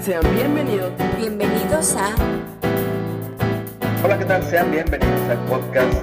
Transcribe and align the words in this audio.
Sean 0.00 0.34
bienvenidos. 0.34 0.90
Bienvenidos 1.16 1.94
a 1.94 2.10
Hola, 4.02 4.18
¿qué 4.18 4.24
tal? 4.24 4.42
Sean 4.42 4.72
bienvenidos 4.72 5.20
al 5.30 5.38
podcast. 5.44 5.94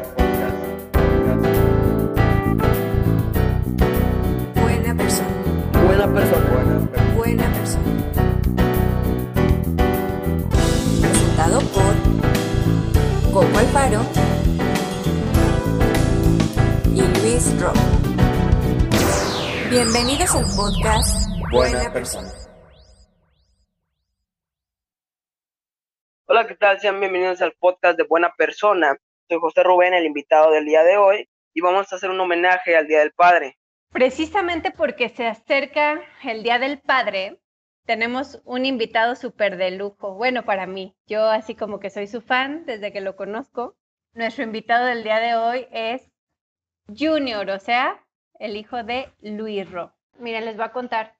Buena 4.56 4.96
Persona. 4.96 5.28
Buena 5.86 6.08
persona. 6.14 6.80
Buena 7.18 7.48
Persona. 7.54 7.84
Presentado 11.02 11.60
por 11.60 11.94
Coco 13.34 13.58
Alfaro 13.58 14.02
y 16.96 17.02
Luis 17.22 17.62
Rock. 17.62 17.99
Bienvenidos 19.70 20.34
al 20.36 20.46
podcast 20.56 21.30
Buena 21.52 21.94
Persona. 21.94 22.32
Hola, 26.26 26.48
¿qué 26.48 26.56
tal? 26.56 26.80
Sean 26.80 27.00
bienvenidos 27.00 27.40
al 27.44 27.54
podcast 27.54 27.96
de 27.96 28.04
Buena 28.04 28.34
Persona. 28.36 28.98
Soy 29.28 29.38
José 29.40 29.62
Rubén, 29.62 29.94
el 29.94 30.08
invitado 30.08 30.50
del 30.50 30.66
día 30.66 30.82
de 30.82 30.98
hoy, 30.98 31.30
y 31.54 31.62
vamos 31.62 31.94
a 31.94 31.98
hacer 31.98 32.10
un 32.10 32.20
homenaje 32.20 32.76
al 32.76 32.88
Día 32.88 33.02
del 33.02 33.12
Padre. 33.12 33.60
Precisamente 33.92 34.72
porque 34.72 35.10
se 35.10 35.28
acerca 35.28 36.02
el 36.24 36.42
Día 36.42 36.58
del 36.58 36.80
Padre, 36.80 37.40
tenemos 37.86 38.42
un 38.46 38.66
invitado 38.66 39.16
súper 39.16 39.56
de 39.58 39.70
lujo. 39.70 40.16
Bueno, 40.16 40.46
para 40.46 40.66
mí, 40.66 40.96
yo 41.06 41.28
así 41.28 41.54
como 41.54 41.80
que 41.80 41.92
soy 41.92 42.08
su 42.08 42.22
fan 42.22 42.66
desde 42.66 42.92
que 42.92 43.02
lo 43.02 43.16
conozco. 43.16 43.76
Nuestro 44.14 44.44
invitado 44.44 44.88
del 44.88 45.04
día 45.04 45.20
de 45.20 45.36
hoy 45.36 45.68
es 45.72 46.10
Junior, 46.88 47.48
o 47.52 47.60
sea, 47.60 48.04
el 48.40 48.58
hijo 48.58 48.84
de 48.84 49.14
Luis 49.22 49.70
Ro. 49.70 49.94
Miren, 50.18 50.46
les 50.46 50.56
voy 50.56 50.66
a 50.66 50.72
contar. 50.72 51.16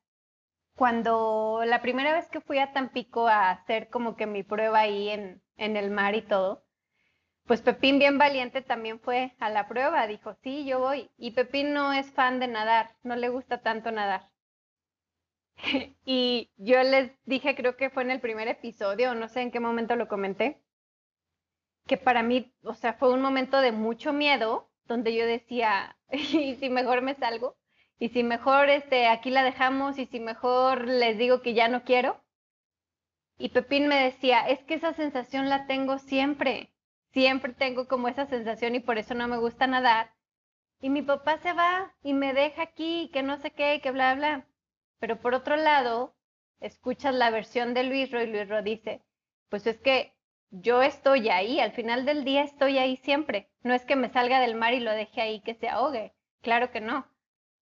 Cuando 0.76 1.62
la 1.66 1.82
primera 1.82 2.14
vez 2.14 2.30
que 2.30 2.42
fui 2.42 2.58
a 2.58 2.74
Tampico 2.74 3.28
a 3.28 3.52
hacer 3.52 3.90
como 3.90 4.16
que 4.16 4.26
mi 4.26 4.44
prueba 4.44 4.80
ahí 4.80 5.10
en, 5.10 5.42
en 5.58 5.78
el 5.78 5.92
mar 5.92 6.16
y 6.16 6.22
todo, 6.22 6.64
pues 7.46 7.62
Pepín 7.62 8.00
bien 8.00 8.18
valiente 8.18 8.62
también 8.62 9.00
fue 9.00 9.36
a 9.40 9.50
la 9.50 9.68
prueba, 9.68 10.08
dijo, 10.08 10.36
sí, 10.44 10.66
yo 10.66 10.80
voy. 10.80 11.10
Y 11.18 11.32
Pepín 11.32 11.74
no 11.74 11.92
es 11.94 12.12
fan 12.12 12.40
de 12.40 12.48
nadar, 12.48 12.96
no 13.04 13.16
le 13.16 13.30
gusta 13.30 13.62
tanto 13.62 13.92
nadar. 13.92 14.30
y 16.06 16.52
yo 16.58 16.82
les 16.84 17.12
dije, 17.26 17.56
creo 17.56 17.76
que 17.76 17.90
fue 17.90 18.04
en 18.04 18.12
el 18.12 18.22
primer 18.22 18.48
episodio, 18.48 19.16
no 19.16 19.28
sé 19.28 19.42
en 19.42 19.52
qué 19.52 19.60
momento 19.60 19.96
lo 19.96 20.08
comenté, 20.08 20.62
que 21.88 21.98
para 21.98 22.24
mí, 22.24 22.54
o 22.64 22.76
sea, 22.76 22.94
fue 22.94 23.12
un 23.12 23.22
momento 23.22 23.60
de 23.62 23.72
mucho 23.72 24.14
miedo, 24.14 24.69
donde 24.90 25.16
yo 25.16 25.26
decía, 25.26 25.96
¿y 26.12 26.56
si 26.56 26.70
mejor 26.70 27.02
me 27.02 27.16
salgo? 27.16 27.56
¿Y 27.98 28.10
si 28.10 28.24
mejor 28.24 28.70
este, 28.70 29.08
aquí 29.08 29.30
la 29.30 29.44
dejamos? 29.44 29.98
¿Y 29.98 30.08
si 30.08 30.20
mejor 30.20 30.86
les 30.86 31.18
digo 31.18 31.42
que 31.42 31.54
ya 31.54 31.70
no 31.70 31.84
quiero? 31.84 32.22
Y 33.38 33.50
Pepín 33.50 33.88
me 33.88 34.04
decía, 34.04 34.42
es 34.42 34.60
que 34.66 34.74
esa 34.74 34.94
sensación 34.94 35.48
la 35.48 35.66
tengo 35.68 35.98
siempre, 36.00 36.74
siempre 37.14 37.54
tengo 37.54 37.88
como 37.88 38.10
esa 38.10 38.26
sensación 38.26 38.76
y 38.76 38.82
por 38.82 38.98
eso 38.98 39.14
no 39.14 39.28
me 39.30 39.38
gusta 39.38 39.68
nadar. 39.68 40.12
Y 40.82 40.90
mi 40.90 41.02
papá 41.02 41.38
se 41.38 41.54
va 41.54 41.94
y 42.04 42.14
me 42.14 42.34
deja 42.34 42.64
aquí, 42.64 43.10
que 43.14 43.24
no 43.24 43.38
sé 43.38 43.52
qué, 43.52 43.80
que 43.82 43.92
bla, 43.92 44.16
bla. 44.16 44.48
Pero 45.00 45.22
por 45.22 45.34
otro 45.34 45.56
lado, 45.56 46.16
escuchas 46.60 47.14
la 47.14 47.30
versión 47.30 47.74
de 47.74 47.84
Luis 47.84 48.12
Ro 48.12 48.22
y 48.22 48.28
Luis 48.28 48.50
Ro 48.50 48.62
dice, 48.64 49.04
pues 49.50 49.68
es 49.68 49.80
que 49.80 50.14
yo 50.52 50.82
estoy 50.82 51.30
ahí, 51.30 51.60
al 51.60 51.72
final 51.72 52.06
del 52.06 52.24
día 52.24 52.44
estoy 52.44 52.78
ahí 52.78 52.98
siempre. 52.98 53.50
No 53.64 53.74
es 53.74 53.86
que 53.86 53.96
me 53.96 54.10
salga 54.10 54.40
del 54.40 54.56
mar 54.56 54.74
y 54.74 54.80
lo 54.80 54.92
deje 54.92 55.22
ahí 55.22 55.42
que 55.42 55.56
se 55.56 55.70
ahogue, 55.70 56.14
claro 56.42 56.72
que 56.72 56.82
no. 56.82 57.08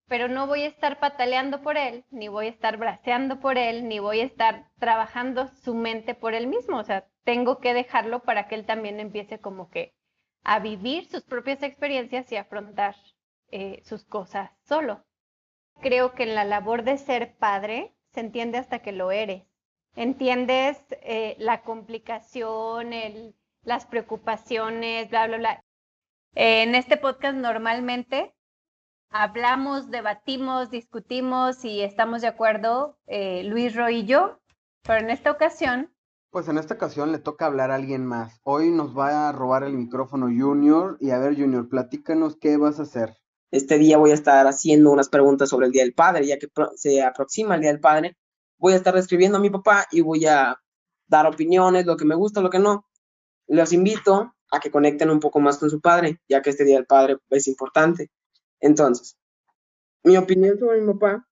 Pero 0.07 0.29
no 0.29 0.47
voy 0.47 0.63
a 0.63 0.67
estar 0.67 0.99
pataleando 0.99 1.61
por 1.61 1.77
él, 1.77 2.05
ni 2.11 2.29
voy 2.29 2.47
a 2.47 2.49
estar 2.49 2.77
braceando 2.77 3.41
por 3.41 3.57
él, 3.57 3.87
ni 3.89 3.99
voy 3.99 4.21
a 4.21 4.25
estar 4.25 4.69
trabajando 4.79 5.49
su 5.49 5.75
mente 5.75 6.15
por 6.15 6.33
él 6.33 6.47
mismo. 6.47 6.77
O 6.77 6.83
sea, 6.83 7.05
tengo 7.25 7.59
que 7.59 7.73
dejarlo 7.73 8.23
para 8.23 8.47
que 8.47 8.55
él 8.55 8.65
también 8.65 9.01
empiece 9.01 9.39
como 9.39 9.69
que 9.69 9.93
a 10.43 10.59
vivir 10.59 11.05
sus 11.07 11.23
propias 11.23 11.61
experiencias 11.61 12.31
y 12.31 12.37
afrontar 12.37 12.95
eh, 13.51 13.81
sus 13.83 14.05
cosas 14.05 14.51
solo. 14.63 15.03
Creo 15.81 16.13
que 16.13 16.23
en 16.23 16.35
la 16.35 16.45
labor 16.45 16.83
de 16.83 16.97
ser 16.97 17.35
padre 17.35 17.93
se 18.13 18.21
entiende 18.21 18.57
hasta 18.57 18.79
que 18.79 18.93
lo 18.93 19.11
eres. 19.11 19.43
Entiendes 19.97 20.77
eh, 21.01 21.35
la 21.39 21.63
complicación, 21.63 22.93
el, 22.93 23.35
las 23.63 23.87
preocupaciones, 23.87 25.09
bla, 25.09 25.25
bla, 25.25 25.37
bla. 25.37 25.63
Eh, 26.35 26.61
en 26.61 26.75
este 26.75 26.97
podcast 26.97 27.35
normalmente 27.35 28.35
hablamos, 29.09 29.89
debatimos, 29.89 30.69
discutimos 30.69 31.65
y 31.65 31.81
estamos 31.81 32.21
de 32.21 32.27
acuerdo, 32.27 32.99
eh, 33.07 33.43
Luis 33.45 33.75
Roy 33.75 34.01
y 34.01 34.05
yo, 34.05 34.39
pero 34.83 34.99
en 34.99 35.09
esta 35.09 35.31
ocasión 35.31 35.91
Pues 36.29 36.47
en 36.47 36.59
esta 36.59 36.75
ocasión 36.75 37.11
le 37.11 37.17
toca 37.17 37.47
hablar 37.47 37.71
a 37.71 37.75
alguien 37.75 38.05
más. 38.05 38.39
Hoy 38.43 38.69
nos 38.69 38.95
va 38.95 39.29
a 39.29 39.31
robar 39.31 39.63
el 39.63 39.73
micrófono 39.73 40.27
Junior. 40.27 40.97
Y 40.99 41.09
a 41.09 41.17
ver, 41.17 41.35
Junior, 41.35 41.69
platícanos 41.69 42.37
qué 42.39 42.57
vas 42.57 42.79
a 42.79 42.83
hacer. 42.83 43.17
Este 43.49 43.79
día 43.79 43.97
voy 43.97 44.11
a 44.11 44.13
estar 44.13 44.45
haciendo 44.45 44.91
unas 44.91 45.09
preguntas 45.09 45.49
sobre 45.49 45.65
el 45.65 45.71
Día 45.71 45.81
del 45.81 45.95
Padre, 45.95 46.27
ya 46.27 46.37
que 46.37 46.49
se 46.75 47.01
aproxima 47.01 47.55
el 47.55 47.61
Día 47.61 47.71
del 47.71 47.79
Padre. 47.79 48.15
Voy 48.57 48.73
a 48.73 48.77
estar 48.77 48.95
escribiendo 48.97 49.37
a 49.37 49.41
mi 49.41 49.49
papá 49.49 49.85
y 49.91 50.01
voy 50.01 50.25
a 50.25 50.59
dar 51.07 51.25
opiniones, 51.27 51.85
lo 51.85 51.97
que 51.97 52.05
me 52.05 52.15
gusta, 52.15 52.41
lo 52.41 52.49
que 52.49 52.59
no. 52.59 52.85
Los 53.47 53.71
invito 53.73 54.33
a 54.51 54.59
que 54.59 54.71
conecten 54.71 55.09
un 55.09 55.19
poco 55.19 55.39
más 55.39 55.57
con 55.57 55.69
su 55.69 55.79
padre, 55.81 56.19
ya 56.27 56.41
que 56.41 56.49
este 56.49 56.65
Día 56.65 56.77
del 56.77 56.85
Padre 56.85 57.17
es 57.29 57.47
importante. 57.47 58.09
Entonces, 58.59 59.17
mi 60.03 60.17
opinión 60.17 60.57
sobre 60.57 60.81
mi 60.81 60.93
papá, 60.93 61.27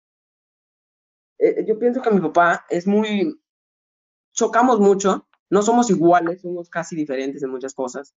eh, 1.38 1.64
yo 1.66 1.78
pienso 1.78 2.02
que 2.02 2.10
mi 2.10 2.20
papá 2.20 2.66
es 2.68 2.86
muy, 2.86 3.40
chocamos 4.32 4.78
mucho, 4.80 5.26
no 5.50 5.62
somos 5.62 5.90
iguales, 5.90 6.42
somos 6.42 6.68
casi 6.70 6.94
diferentes 6.94 7.42
en 7.42 7.50
muchas 7.50 7.74
cosas. 7.74 8.14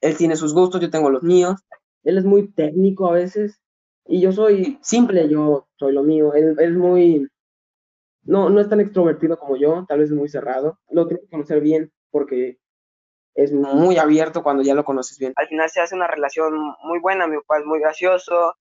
Él 0.00 0.16
tiene 0.16 0.36
sus 0.36 0.52
gustos, 0.52 0.80
yo 0.80 0.90
tengo 0.90 1.10
los 1.10 1.22
míos. 1.22 1.60
Él 2.02 2.18
es 2.18 2.24
muy 2.24 2.48
técnico 2.52 3.08
a 3.08 3.12
veces 3.12 3.60
y 4.06 4.20
yo 4.20 4.32
soy 4.32 4.78
simple, 4.82 5.28
yo 5.28 5.68
soy 5.78 5.92
lo 5.92 6.02
mío. 6.02 6.34
Él, 6.34 6.56
él 6.58 6.72
es 6.72 6.76
muy, 6.76 7.28
no, 8.24 8.50
no 8.50 8.60
es 8.60 8.68
tan 8.68 8.80
extrovertido 8.80 9.38
como 9.38 9.56
yo, 9.56 9.84
tal 9.88 9.98
vez 9.98 10.10
es 10.10 10.16
muy 10.16 10.28
cerrado. 10.28 10.78
Lo 10.90 11.06
tengo 11.06 11.22
que 11.22 11.28
conocer 11.28 11.60
bien 11.60 11.92
porque 12.10 12.58
es 13.34 13.52
muy 13.52 13.98
abierto 13.98 14.42
cuando 14.42 14.62
ya 14.62 14.74
lo 14.74 14.84
conoces 14.84 15.18
bien. 15.18 15.32
Al 15.36 15.48
final 15.48 15.68
se 15.70 15.80
hace 15.80 15.94
una 15.94 16.06
relación 16.06 16.54
muy 16.82 17.00
buena, 17.00 17.26
mi 17.26 17.36
papá 17.38 17.58
es 17.58 17.64
muy 17.64 17.80
gracioso 17.80 18.54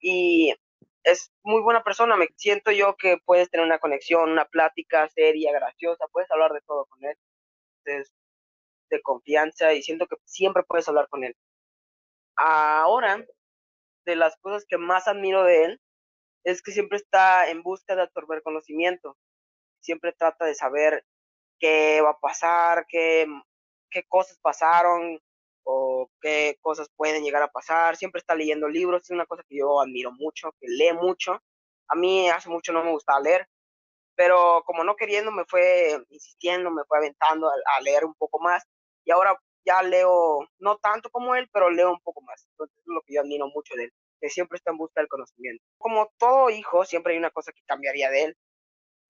y 0.00 0.54
es 1.02 1.32
muy 1.42 1.62
buena 1.62 1.82
persona. 1.82 2.16
Me 2.16 2.28
siento 2.36 2.70
yo 2.70 2.94
que 2.96 3.18
puedes 3.24 3.50
tener 3.50 3.66
una 3.66 3.78
conexión, 3.78 4.30
una 4.30 4.44
plática 4.44 5.08
seria, 5.08 5.52
graciosa, 5.52 6.06
puedes 6.12 6.30
hablar 6.30 6.52
de 6.52 6.60
todo 6.66 6.86
con 6.86 7.04
él. 7.04 7.16
Es 7.86 8.12
de 8.90 9.00
confianza 9.02 9.72
y 9.72 9.82
siento 9.82 10.06
que 10.06 10.16
siempre 10.24 10.62
puedes 10.64 10.88
hablar 10.88 11.08
con 11.08 11.24
él. 11.24 11.34
Ahora, 12.36 13.24
de 14.04 14.16
las 14.16 14.36
cosas 14.38 14.64
que 14.68 14.78
más 14.78 15.08
admiro 15.08 15.44
de 15.44 15.64
él 15.64 15.80
es 16.44 16.62
que 16.62 16.72
siempre 16.72 16.98
está 16.98 17.50
en 17.50 17.62
busca 17.62 17.94
de 17.94 18.02
absorber 18.02 18.42
conocimiento. 18.42 19.16
Siempre 19.80 20.12
trata 20.12 20.44
de 20.44 20.54
saber 20.54 21.04
qué 21.58 22.00
va 22.02 22.10
a 22.10 22.18
pasar, 22.18 22.86
qué, 22.88 23.26
qué 23.90 24.04
cosas 24.08 24.38
pasaron 24.40 25.20
o 25.64 26.10
qué 26.20 26.58
cosas 26.60 26.88
pueden 26.96 27.22
llegar 27.22 27.42
a 27.42 27.52
pasar. 27.52 27.96
Siempre 27.96 28.20
está 28.20 28.34
leyendo 28.34 28.68
libros, 28.68 29.02
es 29.02 29.10
una 29.10 29.26
cosa 29.26 29.44
que 29.48 29.58
yo 29.58 29.80
admiro 29.80 30.12
mucho, 30.12 30.52
que 30.60 30.68
lee 30.68 30.92
mucho. 30.92 31.42
A 31.88 31.94
mí 31.94 32.28
hace 32.28 32.48
mucho 32.48 32.72
no 32.72 32.84
me 32.84 32.92
gustaba 32.92 33.20
leer, 33.20 33.48
pero 34.14 34.62
como 34.64 34.84
no 34.84 34.96
queriendo 34.96 35.32
me 35.32 35.44
fue 35.46 36.02
insistiendo, 36.10 36.70
me 36.70 36.84
fue 36.84 36.98
aventando 36.98 37.48
a, 37.48 37.52
a 37.76 37.80
leer 37.80 38.04
un 38.04 38.14
poco 38.14 38.38
más 38.38 38.64
y 39.04 39.10
ahora 39.10 39.36
ya 39.64 39.82
leo, 39.82 40.38
no 40.58 40.78
tanto 40.78 41.10
como 41.10 41.34
él, 41.34 41.48
pero 41.52 41.70
leo 41.70 41.90
un 41.90 42.00
poco 42.00 42.22
más. 42.22 42.46
Entonces 42.52 42.78
es 42.78 42.84
lo 42.86 43.02
que 43.02 43.14
yo 43.14 43.20
admiro 43.20 43.48
mucho 43.48 43.74
de 43.74 43.84
él, 43.84 43.92
que 44.20 44.28
siempre 44.28 44.56
está 44.56 44.70
en 44.70 44.78
busca 44.78 45.00
del 45.00 45.08
conocimiento. 45.08 45.64
Como 45.78 46.10
todo 46.18 46.50
hijo, 46.50 46.84
siempre 46.84 47.14
hay 47.14 47.18
una 47.18 47.30
cosa 47.30 47.52
que 47.52 47.62
cambiaría 47.66 48.10
de 48.10 48.24
él. 48.24 48.36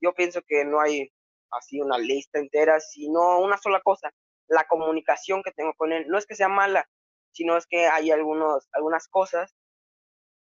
Yo 0.01 0.15
pienso 0.15 0.41
que 0.47 0.65
no 0.65 0.81
hay 0.81 1.13
así 1.51 1.81
una 1.81 1.99
lista 1.99 2.39
entera, 2.39 2.81
sino 2.81 3.41
una 3.41 3.59
sola 3.59 3.81
cosa, 3.81 4.11
la 4.49 4.67
comunicación 4.67 5.43
que 5.43 5.53
tengo 5.53 5.75
con 5.75 5.93
él. 5.93 6.07
No 6.09 6.19
es 6.19 6.27
que 6.27 6.35
sea 6.35 6.49
mala, 6.49 6.89
sino 7.33 7.57
es 7.57 7.67
que 7.67 7.87
hay 7.87 8.11
algunos, 8.11 8.69
algunas 8.73 9.09
cosas 9.09 9.55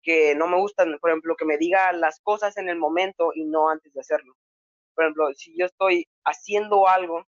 que 0.02 0.36
no 0.36 0.48
me 0.48 0.58
gustan, 0.58 0.98
por 1.00 1.10
ejemplo, 1.10 1.36
que 1.36 1.46
me 1.46 1.58
diga 1.58 1.92
las 1.92 2.20
cosas 2.22 2.58
en 2.58 2.70
el 2.70 2.78
momento 2.78 3.32
y 3.36 3.46
no 3.46 3.70
antes 3.70 3.94
de 3.94 4.00
hacerlo. 4.00 4.36
Por 4.96 5.06
ejemplo, 5.06 5.34
si 5.34 5.54
yo 5.58 5.66
estoy 5.66 6.08
haciendo 6.24 6.88
algo, 6.88 7.26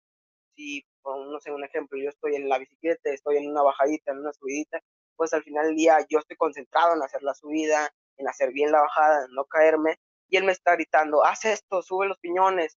si, 0.55 0.85
no 1.05 1.39
sé, 1.41 1.53
un 1.53 1.65
ejemplo, 1.65 1.99
yo 2.03 2.09
estoy 2.09 2.37
en 2.37 2.49
la 2.49 2.59
bicicleta, 2.59 3.11
estoy 3.11 3.37
en 3.37 3.51
una 3.51 3.63
bajadita, 3.63 4.13
en 4.13 4.19
una 4.19 4.33
subidita, 4.33 4.81
pues 5.17 5.33
al 5.33 5.43
final 5.43 5.67
del 5.67 5.77
día 5.77 5.99
yo 6.09 6.19
estoy 6.19 6.37
concentrado 6.37 6.95
en 6.95 7.03
hacer 7.03 7.23
la 7.23 7.35
subida, 7.35 7.93
en 8.17 8.29
hacer 8.29 8.53
bien 8.53 8.73
la 8.73 8.81
bajada, 8.81 9.25
en 9.27 9.33
no 9.35 9.45
caerme, 9.45 9.99
y 10.29 10.37
él 10.37 10.45
me 10.45 10.53
está 10.53 10.75
gritando, 10.75 11.25
haz 11.25 11.45
esto, 11.45 11.83
sube 11.83 12.07
los 12.07 12.19
piñones, 12.19 12.79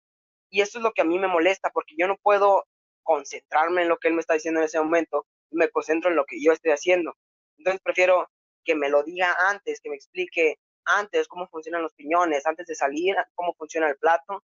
y 0.50 0.60
eso 0.60 0.78
es 0.78 0.84
lo 0.84 0.92
que 0.92 1.02
a 1.02 1.04
mí 1.04 1.18
me 1.18 1.28
molesta, 1.28 1.70
porque 1.70 1.94
yo 1.98 2.06
no 2.06 2.16
puedo 2.18 2.64
concentrarme 3.02 3.82
en 3.82 3.88
lo 3.88 3.98
que 3.98 4.08
él 4.08 4.14
me 4.14 4.20
está 4.20 4.34
diciendo 4.34 4.60
en 4.60 4.66
ese 4.66 4.80
momento, 4.80 5.26
me 5.50 5.68
concentro 5.70 6.10
en 6.10 6.16
lo 6.16 6.24
que 6.24 6.42
yo 6.42 6.52
estoy 6.52 6.72
haciendo. 6.72 7.16
Entonces 7.58 7.80
prefiero 7.82 8.28
que 8.64 8.74
me 8.74 8.88
lo 8.88 9.02
diga 9.02 9.34
antes, 9.48 9.80
que 9.80 9.90
me 9.90 9.96
explique 9.96 10.58
antes, 10.84 11.28
cómo 11.28 11.46
funcionan 11.48 11.82
los 11.82 11.94
piñones, 11.94 12.46
antes 12.46 12.66
de 12.66 12.74
salir, 12.74 13.14
cómo 13.34 13.54
funciona 13.54 13.88
el 13.88 13.96
plato. 13.96 14.42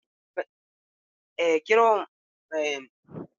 Eh, 1.38 1.62
quiero 1.64 2.08
eh, 2.58 2.80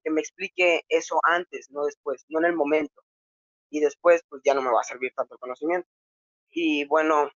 que 0.02 0.10
me 0.10 0.20
explique 0.20 0.82
eso 0.88 1.18
antes, 1.24 1.70
no 1.70 1.84
después, 1.84 2.24
no 2.28 2.38
en 2.38 2.46
el 2.46 2.54
momento. 2.54 3.02
Y 3.70 3.80
después, 3.80 4.22
pues 4.28 4.42
ya 4.44 4.54
no 4.54 4.62
me 4.62 4.70
va 4.70 4.80
a 4.80 4.84
servir 4.84 5.12
tanto 5.14 5.34
el 5.34 5.40
conocimiento. 5.40 5.88
Y 6.50 6.86
bueno, 6.86 7.30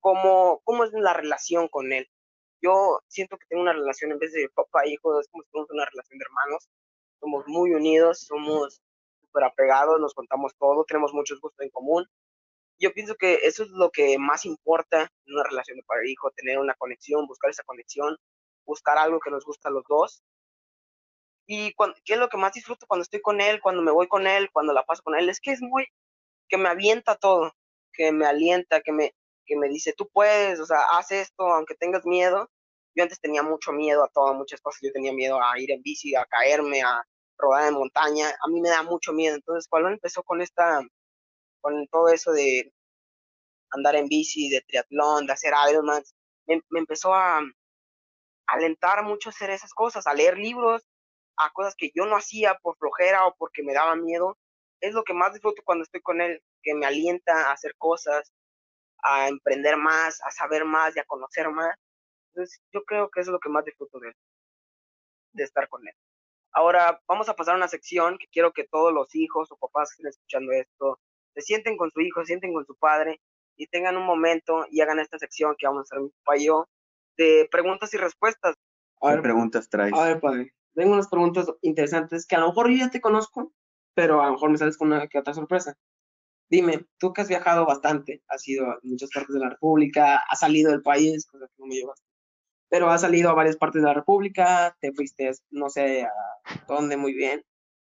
¿cómo, 0.00 0.60
cómo 0.64 0.84
es 0.84 0.92
la 0.92 1.12
relación 1.14 1.68
con 1.68 1.92
él? 1.92 2.08
Yo 2.60 3.00
siento 3.08 3.36
que 3.38 3.46
tengo 3.48 3.62
una 3.62 3.72
relación 3.72 4.12
en 4.12 4.18
vez 4.18 4.32
de 4.32 4.48
papá 4.50 4.82
e 4.84 4.90
hijo, 4.90 5.20
es 5.20 5.28
como 5.28 5.44
si 5.44 5.50
una 5.72 5.84
relación 5.84 6.18
de 6.18 6.24
hermanos. 6.24 6.68
Somos 7.20 7.44
muy 7.46 7.72
unidos, 7.72 8.20
somos 8.26 8.80
súper 9.20 9.44
apegados, 9.44 10.00
nos 10.00 10.14
contamos 10.14 10.54
todo, 10.58 10.84
tenemos 10.84 11.12
muchos 11.12 11.40
gustos 11.40 11.64
en 11.64 11.70
común. 11.70 12.06
Yo 12.80 12.92
pienso 12.92 13.16
que 13.16 13.34
eso 13.42 13.64
es 13.64 13.70
lo 13.70 13.90
que 13.90 14.18
más 14.18 14.44
importa 14.44 15.02
en 15.26 15.34
una 15.34 15.44
relación 15.44 15.76
de 15.76 15.82
padre 15.84 16.06
e 16.06 16.12
hijo, 16.12 16.30
tener 16.30 16.58
una 16.58 16.74
conexión, 16.74 17.26
buscar 17.26 17.50
esa 17.50 17.64
conexión, 17.64 18.16
buscar 18.64 18.98
algo 18.98 19.18
que 19.20 19.30
nos 19.30 19.44
gusta 19.44 19.68
a 19.68 19.72
los 19.72 19.84
dos. 19.88 20.22
Y 21.50 21.74
qué 22.04 22.12
es 22.12 22.18
lo 22.18 22.28
que 22.28 22.36
más 22.36 22.52
disfruto 22.52 22.86
cuando 22.86 23.02
estoy 23.02 23.22
con 23.22 23.40
él, 23.40 23.60
cuando 23.62 23.80
me 23.82 23.90
voy 23.90 24.06
con 24.06 24.26
él, 24.26 24.50
cuando 24.52 24.74
la 24.74 24.84
paso 24.84 25.02
con 25.02 25.16
él, 25.18 25.30
es 25.30 25.40
que 25.40 25.52
es 25.52 25.62
muy, 25.62 25.86
que 26.46 26.58
me 26.58 26.68
avienta 26.68 27.16
todo, 27.16 27.52
que 27.92 28.12
me 28.12 28.26
alienta, 28.26 28.82
que 28.82 28.92
me, 28.92 29.14
que 29.46 29.56
me 29.56 29.68
dice, 29.68 29.94
tú 29.94 30.08
puedes, 30.12 30.60
o 30.60 30.66
sea, 30.66 30.82
haz 30.92 31.10
esto, 31.10 31.44
aunque 31.44 31.74
tengas 31.74 32.04
miedo. 32.04 32.50
Yo 32.94 33.02
antes 33.02 33.18
tenía 33.20 33.42
mucho 33.42 33.72
miedo 33.72 34.04
a 34.04 34.08
todo, 34.08 34.34
muchas 34.34 34.60
cosas. 34.60 34.80
Yo 34.82 34.92
tenía 34.92 35.12
miedo 35.12 35.40
a 35.42 35.58
ir 35.58 35.70
en 35.70 35.82
bici, 35.82 36.14
a 36.14 36.26
caerme, 36.26 36.82
a 36.82 37.02
rodar 37.38 37.68
en 37.68 37.74
montaña. 37.74 38.28
A 38.28 38.48
mí 38.48 38.60
me 38.60 38.68
da 38.68 38.82
mucho 38.82 39.12
miedo. 39.14 39.36
Entonces, 39.36 39.68
cuando 39.68 39.88
empezó 39.88 40.22
con 40.22 40.42
esta, 40.42 40.82
con 41.62 41.86
todo 41.88 42.08
eso 42.08 42.32
de 42.32 42.72
andar 43.70 43.96
en 43.96 44.08
bici, 44.08 44.50
de 44.50 44.60
triatlón, 44.62 45.26
de 45.26 45.32
hacer 45.32 45.54
Ironman, 45.70 46.02
me, 46.46 46.60
me 46.70 46.80
empezó 46.80 47.14
a, 47.14 47.40
alentar 48.48 49.04
mucho 49.04 49.28
a 49.28 49.32
hacer 49.32 49.50
esas 49.50 49.72
cosas, 49.72 50.06
a 50.06 50.14
leer 50.14 50.38
libros, 50.38 50.82
a 51.38 51.50
cosas 51.50 51.74
que 51.76 51.90
yo 51.94 52.06
no 52.06 52.16
hacía 52.16 52.58
por 52.62 52.76
flojera 52.76 53.26
o 53.26 53.34
porque 53.36 53.62
me 53.62 53.74
daba 53.74 53.96
miedo. 53.96 54.36
Es 54.80 54.94
lo 54.94 55.04
que 55.04 55.14
más 55.14 55.32
disfruto 55.32 55.62
cuando 55.64 55.84
estoy 55.84 56.00
con 56.00 56.20
él, 56.20 56.42
que 56.62 56.74
me 56.74 56.86
alienta 56.86 57.48
a 57.48 57.52
hacer 57.52 57.74
cosas, 57.78 58.32
a 59.02 59.28
emprender 59.28 59.76
más, 59.76 60.20
a 60.22 60.30
saber 60.30 60.64
más 60.64 60.96
y 60.96 61.00
a 61.00 61.04
conocer 61.04 61.48
más. 61.50 61.74
Entonces, 62.32 62.60
yo 62.72 62.84
creo 62.84 63.10
que 63.10 63.20
eso 63.20 63.30
es 63.30 63.32
lo 63.32 63.40
que 63.40 63.48
más 63.48 63.64
disfruto 63.64 63.98
de, 63.98 64.12
de 65.32 65.44
estar 65.44 65.68
con 65.68 65.86
él. 65.86 65.94
Ahora 66.52 67.00
vamos 67.06 67.28
a 67.28 67.34
pasar 67.34 67.54
a 67.54 67.58
una 67.58 67.68
sección 67.68 68.18
que 68.18 68.26
quiero 68.28 68.52
que 68.52 68.64
todos 68.64 68.92
los 68.92 69.14
hijos 69.14 69.50
o 69.52 69.56
papás 69.56 69.90
que 69.90 69.94
estén 70.02 70.08
escuchando 70.08 70.52
esto 70.52 70.98
se 71.34 71.42
sienten 71.42 71.76
con 71.76 71.90
su 71.90 72.00
hijo, 72.00 72.20
se 72.20 72.28
sienten 72.28 72.52
con 72.52 72.66
su 72.66 72.74
padre 72.76 73.20
y 73.56 73.66
tengan 73.66 73.96
un 73.96 74.04
momento 74.04 74.66
y 74.70 74.80
hagan 74.80 74.98
esta 74.98 75.18
sección 75.18 75.54
que 75.58 75.66
vamos 75.66 75.80
a 75.80 75.82
hacer 75.82 76.00
mi 76.00 76.10
papá 76.10 76.36
y 76.36 76.46
yo 76.46 76.68
de 77.16 77.48
preguntas 77.50 77.92
y 77.94 77.96
respuestas. 77.96 78.54
¿Qué 79.00 79.22
preguntas 79.22 79.68
traes? 79.68 79.92
A 79.92 80.04
ver, 80.04 80.20
padre, 80.20 80.52
tengo 80.78 80.92
unas 80.92 81.08
preguntas 81.08 81.50
interesantes 81.62 82.24
que 82.24 82.36
a 82.36 82.38
lo 82.38 82.48
mejor 82.48 82.70
yo 82.70 82.76
ya 82.76 82.88
te 82.88 83.00
conozco, 83.00 83.52
pero 83.94 84.22
a 84.22 84.26
lo 84.26 84.32
mejor 84.34 84.50
me 84.50 84.58
sales 84.58 84.78
con 84.78 84.92
una 84.92 85.08
que 85.08 85.18
otra 85.18 85.34
sorpresa. 85.34 85.76
Dime, 86.48 86.86
tú 86.98 87.12
que 87.12 87.22
has 87.22 87.28
viajado 87.28 87.66
bastante, 87.66 88.22
has 88.28 88.46
ido 88.46 88.64
a 88.66 88.78
muchas 88.84 89.10
partes 89.12 89.34
de 89.34 89.40
la 89.40 89.50
República, 89.50 90.22
has 90.30 90.38
salido 90.38 90.70
del 90.70 90.82
país, 90.82 91.26
cosa 91.26 91.48
que 91.48 91.54
no 91.58 91.66
me 91.66 91.74
llevas, 91.74 92.00
pero 92.68 92.90
has 92.90 93.00
salido 93.00 93.28
a 93.28 93.34
varias 93.34 93.56
partes 93.56 93.82
de 93.82 93.88
la 93.88 93.94
República, 93.94 94.76
te 94.80 94.92
fuiste, 94.92 95.32
no 95.50 95.68
sé 95.68 96.04
a 96.04 96.12
dónde 96.68 96.96
muy 96.96 97.12
bien. 97.12 97.42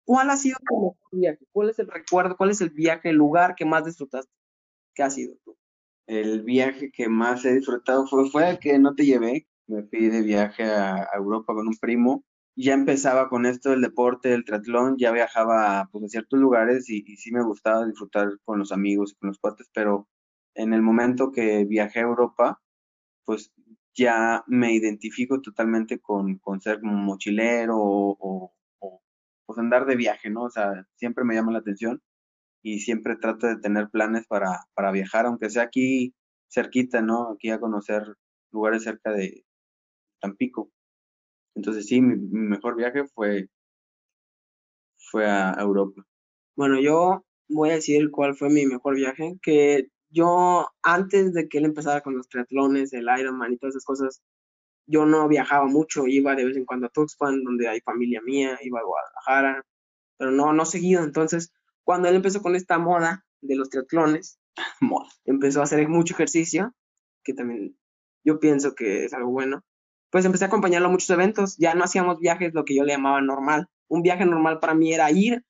¿Cuál 0.05 0.29
ha 0.29 0.37
sido 0.37 0.57
tu 0.65 0.95
viaje? 1.11 1.45
¿Cuál 1.51 1.71
es 1.71 1.79
el 1.79 1.87
recuerdo? 1.87 2.37
¿Cuál 2.37 2.51
es 2.51 2.61
el 2.61 2.69
viaje, 2.69 3.09
el 3.09 3.17
lugar 3.17 3.55
que 3.55 3.65
más 3.65 3.83
disfrutaste? 3.83 4.31
¿Qué 4.95 5.03
ha 5.03 5.09
sido 5.09 5.35
tú? 5.43 5.57
El 6.07 6.43
viaje 6.43 6.91
que 6.91 7.09
más 7.09 7.43
he 7.43 7.53
disfrutado 7.55 8.07
fue, 8.07 8.29
fue 8.29 8.49
el 8.51 8.59
que 8.59 8.79
no 8.79 8.95
te 8.95 9.05
llevé. 9.05 9.47
Me 9.67 9.83
fui 9.83 10.07
de 10.07 10.21
viaje 10.21 10.63
a, 10.63 10.95
a 10.95 11.17
Europa 11.17 11.53
con 11.53 11.67
un 11.67 11.77
primo 11.77 12.23
ya 12.55 12.73
empezaba 12.73 13.29
con 13.29 13.45
esto 13.45 13.69
del 13.71 13.81
deporte, 13.81 14.29
del 14.29 14.45
triatlón, 14.45 14.97
ya 14.97 15.11
viajaba 15.11 15.89
pues, 15.91 16.05
a 16.05 16.07
ciertos 16.09 16.39
lugares 16.39 16.89
y, 16.89 17.03
sí 17.17 17.31
me 17.31 17.43
gustaba 17.43 17.85
disfrutar 17.85 18.39
con 18.45 18.59
los 18.59 18.71
amigos 18.71 19.13
y 19.13 19.15
con 19.15 19.29
los 19.29 19.39
cuates, 19.39 19.69
pero 19.73 20.07
en 20.55 20.73
el 20.73 20.81
momento 20.81 21.31
que 21.31 21.65
viajé 21.65 21.99
a 21.99 22.03
Europa, 22.03 22.61
pues 23.25 23.51
ya 23.95 24.43
me 24.47 24.73
identifico 24.73 25.41
totalmente 25.41 25.99
con, 25.99 26.39
ser 26.61 26.79
como 26.81 26.93
mochilero 26.97 27.77
o, 27.77 28.53
o, 28.79 29.01
pues 29.45 29.59
andar 29.59 29.85
de 29.85 29.95
viaje, 29.95 30.29
¿no? 30.29 30.43
O 30.43 30.49
sea, 30.49 30.85
siempre 30.95 31.23
me 31.25 31.35
llama 31.35 31.51
la 31.51 31.59
atención 31.59 32.01
y 32.61 32.79
siempre 32.81 33.15
trato 33.17 33.47
de 33.47 33.57
tener 33.57 33.89
planes 33.89 34.27
para, 34.27 34.65
para 34.73 34.91
viajar, 34.91 35.25
aunque 35.25 35.49
sea 35.49 35.63
aquí 35.63 36.13
cerquita, 36.49 37.01
¿no? 37.01 37.31
Aquí 37.31 37.49
a 37.51 37.59
conocer 37.59 38.15
lugares 38.51 38.83
cerca 38.83 39.11
de 39.11 39.45
Tampico. 40.19 40.71
Entonces 41.55 41.87
sí, 41.87 42.01
mi, 42.01 42.15
mejor 42.15 42.75
viaje 42.75 43.05
fue, 43.07 43.49
fue 44.97 45.25
a 45.25 45.55
Europa. 45.59 46.05
Bueno, 46.55 46.79
yo 46.79 47.25
voy 47.47 47.69
a 47.69 47.73
decir 47.75 48.11
cuál 48.11 48.35
fue 48.35 48.49
mi 48.49 48.65
mejor 48.65 48.95
viaje, 48.95 49.37
que 49.41 49.87
yo 50.09 50.67
antes 50.83 51.33
de 51.33 51.47
que 51.47 51.59
él 51.59 51.65
empezara 51.65 52.01
con 52.01 52.15
los 52.15 52.27
triatlones, 52.27 52.93
el 52.93 53.07
Ironman 53.19 53.53
y 53.53 53.57
todas 53.57 53.75
esas 53.75 53.85
cosas, 53.85 54.21
yo 54.87 55.05
no 55.05 55.27
viajaba 55.27 55.65
mucho, 55.67 56.07
iba 56.07 56.35
de 56.35 56.45
vez 56.45 56.57
en 56.57 56.65
cuando 56.65 56.87
a 56.87 56.89
Tuxpan, 56.89 57.43
donde 57.43 57.67
hay 57.67 57.79
familia 57.81 58.21
mía, 58.21 58.57
iba 58.61 58.79
a 58.79 58.83
Guadalajara, 58.83 59.65
pero 60.17 60.31
no, 60.31 60.51
no 60.53 60.65
seguido. 60.65 61.03
Entonces, 61.03 61.53
cuando 61.83 62.07
él 62.09 62.15
empezó 62.15 62.41
con 62.41 62.55
esta 62.55 62.79
moda 62.79 63.25
de 63.41 63.55
los 63.55 63.69
triatlones, 63.69 64.39
empezó 65.25 65.61
a 65.61 65.63
hacer 65.63 65.87
mucho 65.87 66.13
ejercicio, 66.13 66.73
que 67.23 67.33
también 67.33 67.77
yo 68.23 68.39
pienso 68.39 68.73
que 68.75 69.05
es 69.05 69.13
algo 69.13 69.31
bueno 69.31 69.63
pues 70.09 70.25
empecé 70.25 70.45
a 70.45 70.47
acompañarlo 70.47 70.87
a 70.87 70.91
muchos 70.91 71.09
eventos. 71.09 71.55
Ya 71.57 71.73
no 71.75 71.83
hacíamos 71.83 72.19
viajes, 72.19 72.53
lo 72.53 72.65
que 72.65 72.75
yo 72.75 72.83
le 72.83 72.93
llamaba 72.93 73.21
normal. 73.21 73.67
Un 73.87 74.01
viaje 74.01 74.25
normal 74.25 74.59
para 74.59 74.73
mí 74.73 74.93
era 74.93 75.11
ir, 75.11 75.43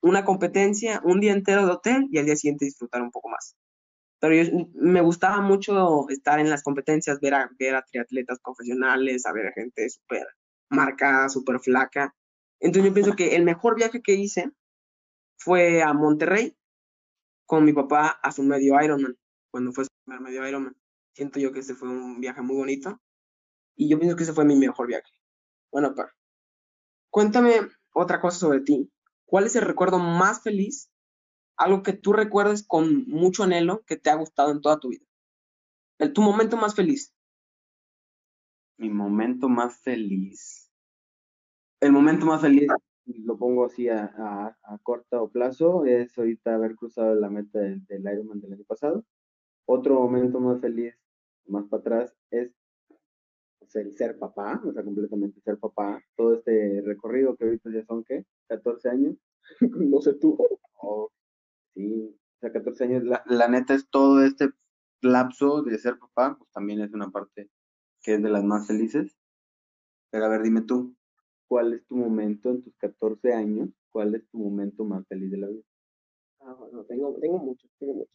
una 0.00 0.24
competencia, 0.24 1.00
un 1.04 1.20
día 1.20 1.32
entero 1.32 1.66
de 1.66 1.72
hotel 1.72 2.08
y 2.10 2.18
al 2.18 2.26
día 2.26 2.36
siguiente 2.36 2.64
disfrutar 2.64 3.02
un 3.02 3.10
poco 3.10 3.28
más. 3.28 3.56
Pero 4.20 4.34
yo, 4.34 4.68
me 4.74 5.02
gustaba 5.02 5.40
mucho 5.40 6.08
estar 6.08 6.40
en 6.40 6.48
las 6.50 6.62
competencias, 6.62 7.20
ver 7.20 7.34
a, 7.34 7.50
ver 7.58 7.82
triatletas 7.90 8.40
profesionales, 8.40 9.26
a 9.26 9.32
ver 9.32 9.48
a 9.48 9.52
gente 9.52 9.88
súper 9.90 10.26
marcada, 10.70 11.28
súper 11.28 11.60
flaca. 11.60 12.14
Entonces 12.60 12.90
yo 12.90 12.94
pienso 12.94 13.16
que 13.16 13.36
el 13.36 13.44
mejor 13.44 13.76
viaje 13.76 14.00
que 14.00 14.14
hice 14.14 14.50
fue 15.36 15.82
a 15.82 15.92
Monterrey 15.92 16.56
con 17.44 17.64
mi 17.64 17.72
papá 17.72 18.18
a 18.22 18.32
su 18.32 18.42
medio 18.42 18.82
Ironman, 18.82 19.16
cuando 19.50 19.72
fue 19.72 19.84
su 19.84 19.90
primer 20.04 20.22
medio 20.22 20.48
Ironman. 20.48 20.74
Siento 21.14 21.38
yo 21.38 21.52
que 21.52 21.60
ese 21.60 21.74
fue 21.74 21.88
un 21.88 22.20
viaje 22.20 22.42
muy 22.42 22.56
bonito 22.56 23.00
y 23.76 23.88
yo 23.88 23.98
pienso 23.98 24.16
que 24.16 24.22
ese 24.24 24.32
fue 24.32 24.44
mi 24.44 24.56
mejor 24.56 24.86
viaje. 24.88 25.12
Bueno, 25.70 25.94
par. 25.94 26.10
Cuéntame 27.10 27.52
otra 27.92 28.20
cosa 28.20 28.38
sobre 28.38 28.60
ti. 28.60 28.90
¿Cuál 29.26 29.46
es 29.46 29.56
el 29.56 29.62
recuerdo 29.62 29.98
más 29.98 30.42
feliz? 30.42 30.90
Algo 31.56 31.82
que 31.82 31.92
tú 31.92 32.12
recuerdes 32.12 32.66
con 32.66 33.06
mucho 33.06 33.44
anhelo 33.44 33.84
que 33.84 33.96
te 33.96 34.10
ha 34.10 34.14
gustado 34.14 34.50
en 34.50 34.60
toda 34.60 34.80
tu 34.80 34.88
vida. 34.88 35.04
El, 35.98 36.12
tu 36.12 36.22
momento 36.22 36.56
más 36.56 36.74
feliz. 36.74 37.14
Mi 38.78 38.90
momento 38.90 39.48
más 39.48 39.78
feliz. 39.78 40.70
El 41.80 41.92
momento 41.92 42.26
más 42.26 42.40
feliz, 42.40 42.68
lo 43.04 43.36
pongo 43.36 43.66
así 43.66 43.88
a, 43.88 44.56
a, 44.62 44.78
corto 44.82 45.28
plazo, 45.30 45.84
es 45.84 46.16
ahorita 46.16 46.54
haber 46.54 46.74
cruzado 46.74 47.14
la 47.14 47.28
meta 47.28 47.58
del, 47.58 47.84
del 47.86 48.02
Ironman 48.02 48.40
del 48.40 48.54
año 48.54 48.64
pasado. 48.64 49.04
Otro 49.66 49.94
momento 49.94 50.40
más 50.40 50.60
feliz, 50.60 50.94
más 51.46 51.66
para 51.68 51.80
atrás, 51.80 52.16
es 52.30 52.54
el 53.74 53.92
ser 53.96 54.18
papá, 54.18 54.60
o 54.64 54.72
sea, 54.72 54.82
completamente 54.82 55.40
ser 55.40 55.58
papá, 55.58 56.02
todo 56.16 56.34
este 56.34 56.82
recorrido 56.84 57.36
que 57.36 57.44
ahorita 57.44 57.70
ya 57.72 57.84
son, 57.84 58.04
¿qué? 58.04 58.24
14 58.48 58.88
años, 58.88 59.16
no 59.60 60.00
sé 60.00 60.14
tú. 60.14 60.36
Oh, 60.80 61.10
sí, 61.74 62.16
o 62.36 62.40
sea, 62.40 62.52
14 62.52 62.84
años, 62.84 63.04
la, 63.04 63.22
la, 63.26 63.48
neta 63.48 63.74
es 63.74 63.88
todo 63.88 64.24
este 64.24 64.50
lapso 65.02 65.62
de 65.62 65.78
ser 65.78 65.98
papá, 65.98 66.36
pues 66.38 66.50
también 66.52 66.80
es 66.80 66.92
una 66.92 67.10
parte 67.10 67.50
que 68.02 68.14
es 68.14 68.22
de 68.22 68.30
las 68.30 68.44
más 68.44 68.66
felices. 68.66 69.16
Pero 70.10 70.26
a 70.26 70.28
ver, 70.28 70.42
dime 70.42 70.62
tú, 70.62 70.94
¿cuál 71.48 71.74
es 71.74 71.86
tu 71.86 71.96
momento 71.96 72.50
en 72.50 72.62
tus 72.62 72.74
14 72.76 73.34
años? 73.34 73.70
¿Cuál 73.90 74.14
es 74.14 74.26
tu 74.28 74.38
momento 74.38 74.84
más 74.84 75.06
feliz 75.08 75.30
de 75.30 75.38
la 75.38 75.48
vida? 75.48 75.62
Ah, 76.40 76.54
bueno, 76.54 76.84
tengo, 76.84 77.18
tengo 77.18 77.38
muchos, 77.38 77.70
tengo 77.78 77.94
muchos. 77.94 78.14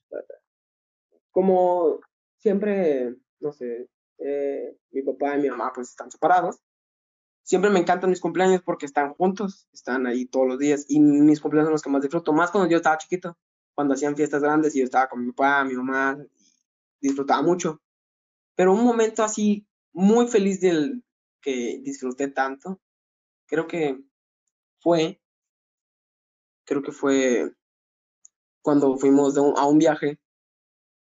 Como 1.32 2.00
siempre, 2.38 3.16
no 3.40 3.52
sé, 3.52 3.90
eh, 4.24 4.78
mi 4.92 5.02
papá 5.02 5.38
y 5.38 5.42
mi 5.42 5.50
mamá 5.50 5.72
pues 5.74 5.90
están 5.90 6.12
separados. 6.12 6.60
Siempre 7.44 7.72
me 7.72 7.80
encantan 7.80 8.10
mis 8.10 8.22
cumpleaños 8.22 8.62
porque 8.64 8.86
están 8.86 9.14
juntos, 9.16 9.68
están 9.74 10.06
ahí 10.06 10.26
todos 10.26 10.48
los 10.48 10.60
días 10.60 10.86
y 10.88 11.00
mis 11.00 11.42
cumpleaños 11.42 11.68
son 11.68 11.74
los 11.74 11.82
que 11.82 11.90
más 11.90 12.02
disfruto, 12.02 12.34
más 12.34 12.52
cuando 12.52 12.70
yo 12.70 12.78
estaba 12.78 12.98
chiquito, 12.98 13.38
cuando 13.74 13.96
hacían 13.96 14.16
fiestas 14.16 14.42
grandes 14.42 14.76
y 14.76 14.80
yo 14.80 14.86
estaba 14.86 15.10
con 15.10 15.26
mi 15.26 15.32
papá, 15.32 15.64
mi 15.64 15.74
mamá, 15.74 16.18
y 17.00 17.08
disfrutaba 17.08 17.42
mucho. 17.42 17.82
Pero 18.56 18.74
un 18.74 18.84
momento 18.84 19.24
así 19.24 19.68
muy 19.92 20.28
feliz 20.28 20.62
del 20.62 21.04
que 21.42 21.82
disfruté 21.84 22.28
tanto, 22.28 22.80
creo 23.48 23.68
que 23.68 24.00
fue, 24.80 25.20
creo 26.64 26.84
que 26.84 26.92
fue 26.92 27.52
cuando 28.62 28.98
fuimos 28.98 29.36
a 29.38 29.66
un 29.66 29.80
viaje 29.80 30.21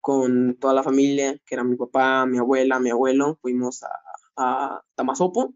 con 0.02 0.58
toda 0.60 0.74
la 0.74 0.84
familia, 0.84 1.38
que 1.46 1.56
era 1.56 1.64
mi 1.64 1.76
papá, 1.78 2.26
mi 2.26 2.38
abuela, 2.40 2.80
mi 2.80 2.90
abuelo. 2.90 3.38
Fuimos 3.42 3.84
a, 3.84 3.90
a 4.38 4.84
Tamazopo, 4.96 5.54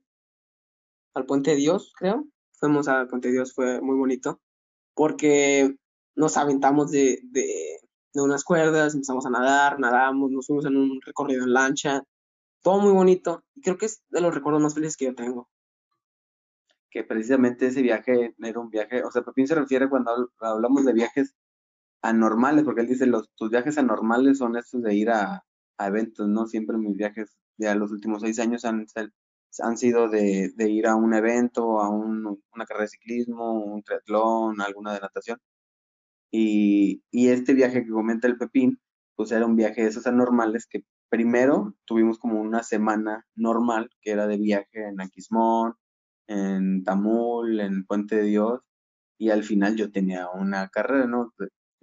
al 1.14 1.25
Puente 1.25 1.52
de 1.52 1.58
Dios, 1.58 1.94
creo. 1.98 2.25
Fuimos 2.60 2.88
al 2.88 3.08
Puente 3.08 3.30
de 3.30 3.34
Dios, 3.36 3.54
fue 3.54 3.82
muy 3.82 3.98
bonito, 3.98 4.42
porque 4.94 5.75
nos 6.16 6.38
aventamos 6.38 6.92
de, 6.92 7.20
de, 7.24 7.80
de 8.14 8.22
unas 8.22 8.44
cuerdas, 8.44 8.94
empezamos 8.94 9.25
a 9.25 9.30
nadar, 9.30 9.80
nadamos, 9.80 10.32
nos 10.32 10.48
fuimos 10.48 10.66
en 10.66 10.78
un 10.78 11.02
recorrido 11.02 11.44
en 11.44 11.54
lancha, 11.54 12.04
todo 12.62 12.80
muy 12.80 12.94
bonito. 12.94 13.44
Y 13.56 13.62
creo 13.62 13.78
que 13.78 13.88
es 13.88 14.04
de 14.10 14.22
los 14.22 14.34
recuerdos 14.34 14.62
más 14.62 14.74
felices 14.74 14.98
que 14.98 15.06
yo 15.06 15.16
tengo. 15.16 15.50
que 16.90 17.04
precisamente 17.04 17.68
ese 17.68 17.82
viaje 17.82 18.34
era 18.40 18.60
un 18.60 18.70
viaje, 18.70 19.04
o 19.04 19.12
sea, 19.12 19.22
Pepín 19.22 19.48
se 19.48 19.56
refiere 19.56 19.90
cuando 19.90 20.12
habl- 20.12 20.32
hablamos 20.40 20.86
de 20.86 20.94
viajes 20.94 21.36
anormales, 22.10 22.64
porque 22.66 22.82
él 22.82 22.88
dice, 22.88 23.06
los, 23.08 23.30
tus 23.36 23.50
viajes 23.52 23.78
anormales 23.78 24.38
son 24.40 24.58
estos 24.58 24.82
de 24.84 24.96
ir 24.96 25.10
a, 25.12 25.44
a 25.78 25.88
eventos, 25.88 26.28
¿no? 26.30 26.48
Siempre 26.48 26.78
mis 26.78 26.96
viajes 26.98 27.38
ya 27.58 27.76
los 27.76 27.92
últimos 27.92 28.22
seis 28.22 28.40
años 28.40 28.66
han, 28.66 28.86
han 29.60 29.78
sido 29.78 30.10
de, 30.10 30.52
de 30.56 30.70
ir 30.70 30.88
a 30.88 30.96
un 30.96 31.14
evento, 31.14 31.80
a 31.82 31.90
un- 31.90 32.42
una 32.54 32.66
carrera 32.66 32.84
de 32.84 32.90
ciclismo, 32.90 33.54
un 33.66 33.84
triatlón, 33.84 34.62
alguna 34.62 34.94
de 34.94 35.00
natación. 35.02 35.40
Y, 36.32 37.04
y 37.12 37.30
este 37.30 37.54
viaje 37.54 37.84
que 37.86 37.92
comenta 37.92 38.28
el 38.28 38.38
Pepín, 38.38 38.80
pues 39.16 39.32
era 39.32 39.46
un 39.46 39.56
viaje 39.56 39.84
de 39.84 39.90
esos 39.90 40.08
anormales 40.08 40.68
que 40.68 40.84
primero 41.10 41.76
tuvimos 41.86 42.20
como 42.20 42.42
una 42.42 42.64
semana 42.64 43.26
normal, 43.36 43.90
que 44.02 44.12
era 44.12 44.28
de 44.28 44.38
viaje 44.38 44.88
en 44.88 45.00
Aquismón, 45.02 45.76
en 46.28 46.84
Tamul, 46.84 47.60
en 47.62 47.86
Puente 47.86 48.18
de 48.18 48.24
Dios, 48.24 48.62
y 49.20 49.30
al 49.32 49.44
final 49.44 49.76
yo 49.78 49.92
tenía 49.92 50.30
una 50.32 50.70
carrera, 50.70 51.08
¿no? 51.08 51.34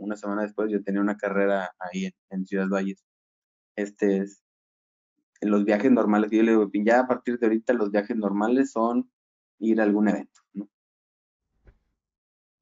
Una 0.02 0.16
semana 0.16 0.42
después 0.42 0.70
yo 0.72 0.82
tenía 0.84 1.00
una 1.02 1.16
carrera 1.18 1.70
ahí 1.80 2.06
en, 2.06 2.12
en 2.30 2.46
Ciudad 2.46 2.68
Valles. 2.68 3.04
Este 3.76 4.18
es, 4.18 4.44
en 5.42 5.50
los 5.50 5.64
viajes 5.66 5.90
normales, 5.92 6.30
yo 6.32 6.42
le 6.42 6.52
digo, 6.52 6.70
ya 6.84 7.00
a 7.00 7.06
partir 7.08 7.38
de 7.38 7.46
ahorita 7.46 7.74
los 7.74 7.90
viajes 7.90 8.16
normales 8.16 8.72
son 8.72 9.10
ir 9.58 9.80
a 9.80 9.84
algún 9.84 10.08
evento, 10.08 10.40
¿no? 10.54 10.70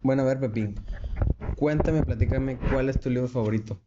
Bueno, 0.03 0.23
a 0.23 0.27
ver, 0.27 0.41
Pepín, 0.41 0.87
cuéntame, 1.55 2.03
platícame, 2.05 2.63
¿cuál 2.65 2.89
es 2.91 3.01
tu 3.01 3.11
libro 3.11 3.29
favorito? 3.29 3.83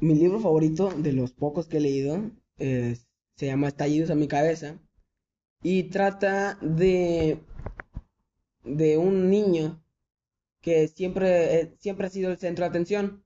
Mi 0.00 0.14
libro 0.16 0.40
favorito, 0.40 0.90
de 0.92 1.12
los 1.12 1.32
pocos 1.32 1.68
que 1.68 1.78
he 1.78 1.80
leído, 1.80 2.30
es- 2.58 3.06
se 3.36 3.46
llama 3.46 3.68
Estallidos 3.68 4.10
a 4.10 4.16
mi 4.16 4.26
cabeza 4.28 4.80
y 5.62 5.84
trata 5.84 6.58
de, 6.62 7.44
de 8.64 8.98
un 8.98 9.30
niño 9.30 9.82
que 10.68 10.88
siempre, 10.88 11.60
eh, 11.60 11.74
siempre 11.78 12.06
ha 12.06 12.10
sido 12.10 12.30
el 12.30 12.38
centro 12.38 12.64
de 12.64 12.68
atención 12.68 13.24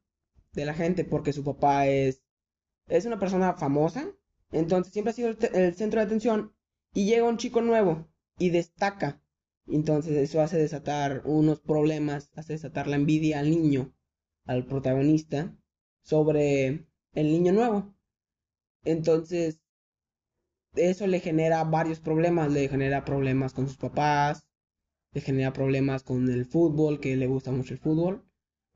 de 0.53 0.65
la 0.65 0.75
gente 0.75 1.05
porque 1.05 1.33
su 1.33 1.43
papá 1.43 1.89
es, 1.89 2.23
es 2.87 3.05
una 3.05 3.19
persona 3.19 3.55
famosa, 3.55 4.15
entonces 4.53 4.93
siempre 4.93 5.11
ha 5.11 5.15
sido 5.15 5.31
el, 5.31 5.39
el 5.55 5.75
centro 5.75 5.99
de 5.99 6.07
atención 6.07 6.55
y 6.95 7.07
llega 7.07 7.29
un 7.29 7.39
chico 7.39 7.61
nuevo 7.61 8.09
y 8.39 8.51
destaca. 8.51 9.21
Entonces 9.67 10.17
eso 10.17 10.41
hace 10.41 10.57
desatar 10.57 11.23
unos 11.25 11.61
problemas, 11.61 12.31
hace 12.37 12.53
desatar 12.53 12.87
la 12.87 12.97
envidia 12.97 13.41
al 13.41 13.51
niño, 13.51 13.93
al 14.45 14.65
protagonista 14.65 15.57
sobre 16.03 16.87
el 17.13 17.33
niño 17.33 17.53
nuevo. 17.53 17.93
Entonces, 18.85 19.61
eso 20.75 21.07
le 21.09 21.21
genera 21.21 21.65
varios 21.65 21.99
problemas, 22.01 22.53
le 22.53 22.69
genera 22.69 23.05
problemas 23.05 23.53
con 23.53 23.67
sus 23.67 23.77
papás, 23.77 24.45
le 25.13 25.21
genera 25.21 25.53
problemas 25.53 26.03
con 26.03 26.31
el 26.31 26.47
fútbol, 26.47 27.01
que 27.01 27.17
le 27.17 27.27
gusta 27.27 27.51
mucho 27.53 27.75
el 27.75 27.81
fútbol, 27.81 28.25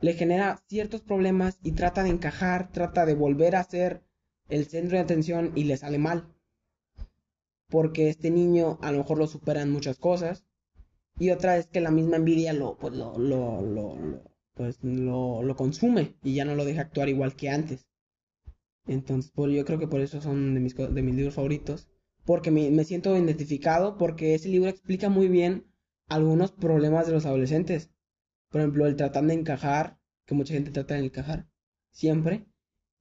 le 0.01 0.13
genera 0.13 0.63
ciertos 0.69 1.01
problemas 1.01 1.59
y 1.63 1.73
trata 1.73 2.03
de 2.03 2.11
encajar, 2.11 2.71
trata 2.73 3.07
de 3.07 3.15
volver 3.15 3.57
a 3.57 3.65
ser 3.65 4.03
el 4.49 4.67
centro 4.67 4.97
de 4.97 5.03
atención 5.03 5.53
y 5.55 5.65
le 5.65 5.77
sale 5.77 5.99
mal. 5.99 6.29
Porque 7.69 8.09
este 8.09 8.31
niño 8.31 8.79
a 8.83 8.93
lo 8.93 8.99
mejor 8.99 9.19
lo 9.19 9.27
supera 9.27 9.63
en 9.63 9.71
muchas 9.71 9.99
cosas 9.99 10.45
y 11.19 11.31
otra 11.31 11.57
es 11.57 11.67
que 11.67 11.81
la 11.81 11.91
misma 11.91 12.17
envidia 12.17 12.53
lo, 12.53 12.77
pues, 12.77 12.95
lo, 12.95 13.19
lo, 13.19 13.63
lo, 13.63 14.23
pues, 14.55 14.79
lo, 14.83 15.43
lo 15.43 15.57
consume 15.57 16.15
y 16.23 16.35
ya 16.35 16.45
no 16.45 16.55
lo 16.55 16.65
deja 16.65 16.83
actuar 16.83 17.09
igual 17.09 17.35
que 17.35 17.49
antes. 17.49 17.89
Entonces, 18.87 19.33
por, 19.33 19.51
yo 19.51 19.65
creo 19.65 19.79
que 19.79 19.89
por 19.89 20.01
eso 20.01 20.21
son 20.21 20.55
de 20.55 20.61
mis, 20.61 20.77
de 20.77 21.03
mis 21.03 21.15
libros 21.15 21.35
favoritos. 21.35 21.89
Porque 22.25 22.51
me, 22.51 22.71
me 22.71 22.85
siento 22.85 23.17
identificado, 23.17 23.97
porque 23.97 24.35
ese 24.35 24.49
libro 24.49 24.69
explica 24.69 25.09
muy 25.09 25.29
bien 25.29 25.65
algunos 26.09 26.53
problemas 26.53 27.07
de 27.07 27.13
los 27.13 27.27
adolescentes. 27.27 27.91
Por 28.51 28.61
ejemplo, 28.61 28.87
el 28.87 28.97
tratar 28.97 29.25
de 29.25 29.35
encajar, 29.35 29.99
que 30.25 30.35
mucha 30.35 30.55
gente 30.55 30.71
trata 30.71 30.95
de 30.95 31.05
encajar, 31.05 31.49
siempre. 31.91 32.47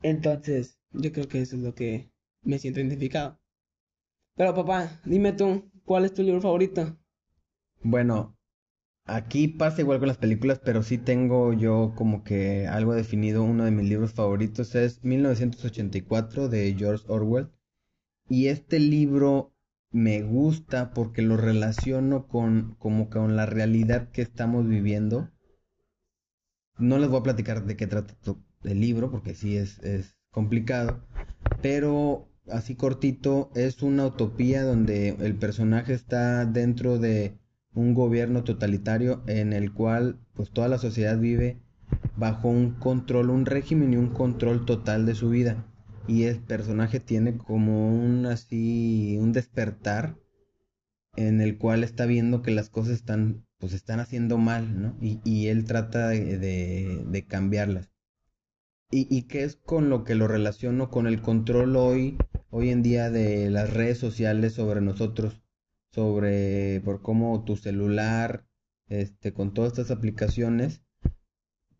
Entonces, 0.01 0.79
yo 0.91 1.11
creo 1.11 1.27
que 1.27 1.41
eso 1.41 1.55
es 1.55 1.61
lo 1.61 1.75
que 1.75 2.11
me 2.41 2.59
siento 2.59 2.79
identificado. 2.79 3.39
Pero 4.35 4.53
papá, 4.53 5.01
dime 5.05 5.33
tú, 5.33 5.71
¿cuál 5.85 6.05
es 6.05 6.13
tu 6.13 6.21
libro 6.21 6.41
favorito? 6.41 6.97
Bueno, 7.81 8.37
aquí 9.05 9.47
pasa 9.47 9.81
igual 9.81 9.99
con 9.99 10.09
las 10.09 10.17
películas, 10.17 10.59
pero 10.63 10.83
sí 10.83 10.97
tengo 10.97 11.53
yo 11.53 11.93
como 11.95 12.23
que 12.23 12.67
algo 12.67 12.93
definido. 12.93 13.43
Uno 13.43 13.63
de 13.63 13.71
mis 13.71 13.87
libros 13.87 14.13
favoritos 14.13 14.75
es 14.75 15.03
1984 15.03 16.49
de 16.49 16.75
George 16.77 17.05
Orwell. 17.07 17.49
Y 18.27 18.47
este 18.47 18.79
libro 18.79 19.54
me 19.91 20.21
gusta 20.21 20.93
porque 20.93 21.21
lo 21.21 21.37
relaciono 21.37 22.27
con 22.27 22.75
como 22.79 23.09
con 23.09 23.35
la 23.35 23.45
realidad 23.45 24.09
que 24.11 24.21
estamos 24.21 24.67
viviendo. 24.67 25.31
No 26.77 26.97
les 26.97 27.09
voy 27.09 27.19
a 27.19 27.23
platicar 27.23 27.65
de 27.65 27.77
qué 27.77 27.87
trata 27.87 28.13
el 28.63 28.81
libro 28.81 29.09
porque 29.11 29.35
sí 29.35 29.55
es, 29.55 29.79
es 29.79 30.17
complicado, 30.31 31.01
pero 31.61 32.27
así 32.51 32.75
cortito 32.75 33.51
es 33.55 33.81
una 33.81 34.05
utopía 34.05 34.63
donde 34.63 35.09
el 35.09 35.35
personaje 35.35 35.93
está 35.93 36.45
dentro 36.45 36.97
de 36.99 37.37
un 37.73 37.93
gobierno 37.93 38.43
totalitario 38.43 39.23
en 39.27 39.53
el 39.53 39.73
cual 39.73 40.19
pues 40.33 40.51
toda 40.51 40.67
la 40.67 40.77
sociedad 40.77 41.17
vive 41.17 41.59
bajo 42.17 42.49
un 42.49 42.71
control, 42.71 43.29
un 43.29 43.45
régimen 43.45 43.93
y 43.93 43.97
un 43.97 44.09
control 44.09 44.65
total 44.65 45.05
de 45.05 45.15
su 45.15 45.29
vida. 45.29 45.65
Y 46.07 46.23
el 46.23 46.39
personaje 46.41 46.99
tiene 46.99 47.37
como 47.37 47.89
un 47.89 48.25
así, 48.25 49.17
un 49.19 49.31
despertar 49.33 50.17
en 51.15 51.41
el 51.41 51.57
cual 51.57 51.83
está 51.83 52.05
viendo 52.05 52.41
que 52.41 52.51
las 52.51 52.69
cosas 52.69 52.93
están, 52.93 53.45
pues 53.57 53.73
están 53.73 53.99
haciendo 53.99 54.37
mal, 54.37 54.81
¿no? 54.81 54.97
Y, 55.01 55.19
y 55.23 55.47
él 55.47 55.65
trata 55.65 56.09
de, 56.09 56.37
de, 56.37 57.03
de 57.05 57.25
cambiarlas. 57.25 57.91
Y, 58.91 59.07
y 59.09 59.23
qué 59.23 59.43
es 59.43 59.55
con 59.55 59.89
lo 59.89 60.03
que 60.03 60.15
lo 60.15 60.27
relaciono 60.27 60.89
con 60.89 61.07
el 61.07 61.21
control 61.21 61.75
hoy, 61.75 62.17
hoy 62.49 62.69
en 62.69 62.83
día 62.83 63.09
de 63.09 63.49
las 63.49 63.73
redes 63.73 63.97
sociales 63.97 64.53
sobre 64.53 64.81
nosotros, 64.81 65.41
sobre 65.91 66.81
por 66.81 67.01
cómo 67.01 67.43
tu 67.43 67.55
celular, 67.55 68.45
este, 68.87 69.33
con 69.33 69.53
todas 69.53 69.71
estas 69.71 69.91
aplicaciones, 69.91 70.84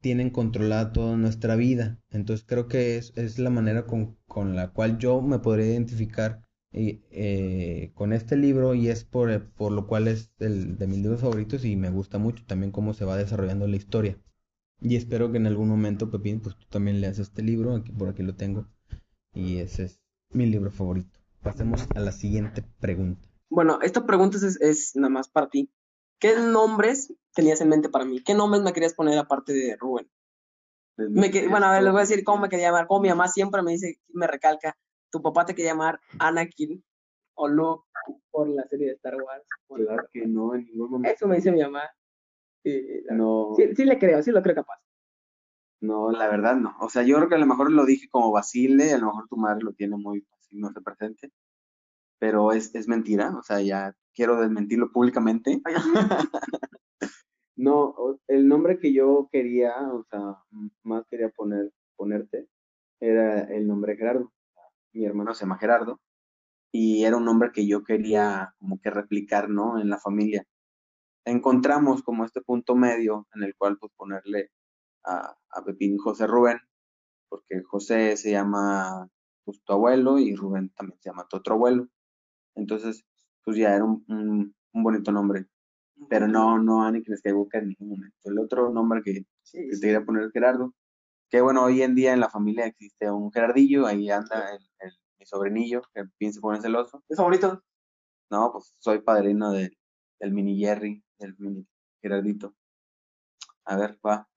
tienen 0.05 0.29
controlada 0.29 0.93
toda 0.93 1.17
nuestra 1.17 1.55
vida. 1.55 1.99
Entonces 2.11 2.45
creo 2.47 2.67
que 2.67 2.97
es, 2.97 3.11
es 3.15 3.39
la 3.39 3.49
manera 3.49 3.87
con, 3.87 4.19
con 4.27 4.55
la 4.55 4.67
cual 4.71 4.99
yo 4.99 5.19
me 5.19 5.39
podría 5.39 5.65
identificar 5.65 6.43
eh, 6.73 7.01
eh, 7.09 7.91
con 7.95 8.13
este 8.13 8.37
libro 8.37 8.75
y 8.75 8.89
es 8.89 9.03
por, 9.03 9.49
por 9.53 9.71
lo 9.71 9.87
cual 9.87 10.07
es 10.07 10.31
el 10.37 10.77
de 10.77 10.85
mis 10.85 10.99
libros 10.99 11.21
favoritos 11.21 11.65
y 11.65 11.75
me 11.75 11.89
gusta 11.89 12.19
mucho 12.19 12.43
también 12.45 12.71
cómo 12.71 12.93
se 12.93 13.03
va 13.03 13.17
desarrollando 13.17 13.67
la 13.67 13.77
historia. 13.77 14.21
Y 14.79 14.95
espero 14.95 15.31
que 15.31 15.37
en 15.37 15.47
algún 15.47 15.69
momento, 15.69 16.11
Pepín, 16.11 16.39
pues 16.39 16.55
tú 16.55 16.67
también 16.69 17.01
leas 17.01 17.17
este 17.17 17.41
libro, 17.41 17.73
aquí 17.73 17.91
por 17.91 18.09
aquí 18.09 18.21
lo 18.21 18.35
tengo. 18.35 18.67
Y 19.33 19.57
ese 19.57 19.85
es 19.85 20.03
mi 20.29 20.45
libro 20.45 20.69
favorito. 20.69 21.17
Pasemos 21.41 21.87
a 21.95 21.99
la 21.99 22.11
siguiente 22.11 22.63
pregunta. 22.79 23.27
Bueno, 23.49 23.79
esta 23.81 24.05
pregunta 24.05 24.37
es, 24.37 24.61
es 24.61 24.95
nada 24.95 25.09
más 25.09 25.29
para 25.29 25.49
ti. 25.49 25.71
¿Qué 26.19 26.35
nombres 26.37 27.13
tenías 27.33 27.61
en 27.61 27.69
mente 27.69 27.89
para 27.89 28.05
mí? 28.05 28.23
¿Qué 28.23 28.33
nombres 28.33 28.63
me 28.63 28.73
querías 28.73 28.93
poner 28.93 29.17
aparte 29.17 29.53
de 29.53 29.75
Rubén? 29.77 30.09
Me 30.97 31.29
que- 31.29 31.47
bueno, 31.47 31.65
a 31.67 31.71
ver, 31.73 31.83
les 31.83 31.91
voy 31.91 31.99
a 31.99 32.05
decir 32.05 32.23
cómo 32.23 32.41
me 32.41 32.49
quería 32.49 32.67
llamar. 32.67 32.87
Como 32.87 33.01
mi 33.01 33.09
mamá 33.09 33.27
siempre 33.27 33.61
me 33.61 33.71
dice, 33.71 33.99
me 34.13 34.27
recalca, 34.27 34.77
tu 35.11 35.21
papá 35.21 35.45
te 35.45 35.53
quería 35.53 35.71
llamar 35.71 35.99
Anakin 36.19 36.83
o 37.35 37.47
Luke 37.47 37.85
por 38.31 38.47
la 38.49 38.65
serie 38.67 38.87
de 38.87 38.93
Star 38.93 39.15
Wars. 39.21 39.45
¿Verdad 39.69 40.07
que 40.11 40.25
no? 40.25 40.55
En 40.55 40.65
ningún 40.65 40.89
momento. 40.91 41.13
Eso 41.13 41.27
me 41.27 41.35
dice 41.35 41.51
mi 41.51 41.61
mamá. 41.61 41.83
La- 42.63 43.15
No, 43.15 43.53
sí, 43.55 43.75
sí 43.75 43.85
le 43.85 43.99
creo, 43.99 44.23
sí 44.23 44.31
lo 44.31 44.41
creo 44.41 44.55
capaz. 44.55 44.79
no, 45.81 46.11
la 46.11 46.27
verdad 46.27 46.55
no. 46.55 46.75
O 46.79 46.89
sea, 46.89 47.03
yo 47.03 47.17
creo 47.17 47.29
que 47.29 47.35
a 47.35 47.39
lo 47.39 47.45
mejor 47.45 47.71
lo 47.71 47.85
dije 47.85 48.07
como 48.09 48.31
Basile, 48.31 48.93
a 48.93 48.97
lo 48.97 49.07
mejor 49.07 49.27
tu 49.27 49.37
madre 49.37 49.63
lo 49.63 49.73
tiene 49.73 49.97
muy 49.97 50.21
fácil, 50.21 50.59
no 50.59 50.71
se 50.71 50.81
presente. 50.81 51.31
Pero 52.17 52.53
es, 52.53 52.73
es 52.73 52.87
mentira, 52.87 53.35
o 53.37 53.43
sea, 53.43 53.59
ya 53.61 53.93
quiero 54.15 54.39
desmentirlo 54.39 54.91
públicamente. 54.91 55.61
No, 57.57 58.19
el 58.27 58.49
nombre 58.49 58.79
que 58.79 58.91
yo 58.91 59.29
quería, 59.31 59.71
o 59.93 60.03
sea, 60.09 60.43
más 60.83 61.05
quería 61.07 61.29
poner, 61.29 61.71
ponerte, 61.95 62.49
era 62.99 63.43
el 63.43 63.65
nombre 63.65 63.95
Gerardo. 63.95 64.33
Mi 64.91 65.05
hermano 65.05 65.33
se 65.33 65.45
llama 65.45 65.57
Gerardo 65.57 66.01
y 66.73 67.05
era 67.05 67.15
un 67.15 67.23
nombre 67.23 67.53
que 67.53 67.65
yo 67.65 67.85
quería 67.85 68.53
como 68.59 68.81
que 68.81 68.89
replicar, 68.89 69.49
¿no? 69.49 69.79
En 69.79 69.89
la 69.89 69.99
familia. 69.99 70.45
Encontramos 71.23 72.03
como 72.03 72.25
este 72.25 72.41
punto 72.41 72.75
medio 72.75 73.25
en 73.33 73.43
el 73.43 73.55
cual 73.55 73.77
pues 73.79 73.93
ponerle 73.95 74.51
a, 75.05 75.37
a 75.49 75.63
Pepín 75.63 75.97
José 75.97 76.27
Rubén 76.27 76.59
porque 77.29 77.63
José 77.63 78.17
se 78.17 78.31
llama 78.31 79.09
pues, 79.43 79.61
tu 79.63 79.73
abuelo 79.73 80.19
y 80.19 80.35
Rubén 80.35 80.69
también 80.69 80.99
se 81.01 81.09
llama 81.09 81.27
tu 81.27 81.37
otro 81.37 81.55
abuelo. 81.55 81.87
Entonces, 82.55 83.05
pues 83.45 83.57
ya 83.57 83.73
era 83.75 83.85
un, 83.85 84.03
un, 84.09 84.55
un 84.73 84.83
bonito 84.83 85.11
nombre. 85.11 85.45
Pero 86.09 86.27
no, 86.27 86.59
no 86.59 86.83
Anakin 86.83 87.15
Skywalker 87.17 87.61
en 87.63 87.69
ningún 87.69 87.89
momento. 87.91 88.17
El 88.25 88.39
otro 88.39 88.69
nombre 88.69 89.01
que, 89.01 89.25
Sí, 89.43 89.59
que 89.69 89.75
sí. 89.75 89.79
te 89.81 89.87
quería 89.87 90.03
poner 90.05 90.23
es 90.23 90.31
Gerardo. 90.33 90.73
Que 91.29 91.39
bueno, 91.41 91.63
hoy 91.63 91.81
en 91.81 91.95
día 91.95 92.13
en 92.13 92.19
la 92.19 92.29
familia 92.29 92.65
existe 92.65 93.09
un 93.09 93.31
Gerardillo, 93.31 93.87
ahí 93.87 94.09
anda 94.11 94.51
el, 94.53 94.59
el- 94.79 94.93
mi 95.17 95.25
sobrinillo, 95.25 95.81
que 95.93 96.03
piensa 96.17 96.41
pone 96.41 96.59
celoso. 96.61 97.01
¿Es 97.07 97.15
favorito? 97.17 97.63
No, 98.29 98.51
pues 98.51 98.75
soy 98.79 98.99
padrino 99.01 99.51
del, 99.51 99.77
del 100.19 100.33
mini 100.33 100.57
Jerry, 100.59 101.01
del 101.17 101.35
mini 101.37 101.65
Gerardito. 102.01 102.53
A 103.63 103.77
ver, 103.77 103.97
va. 104.05 104.27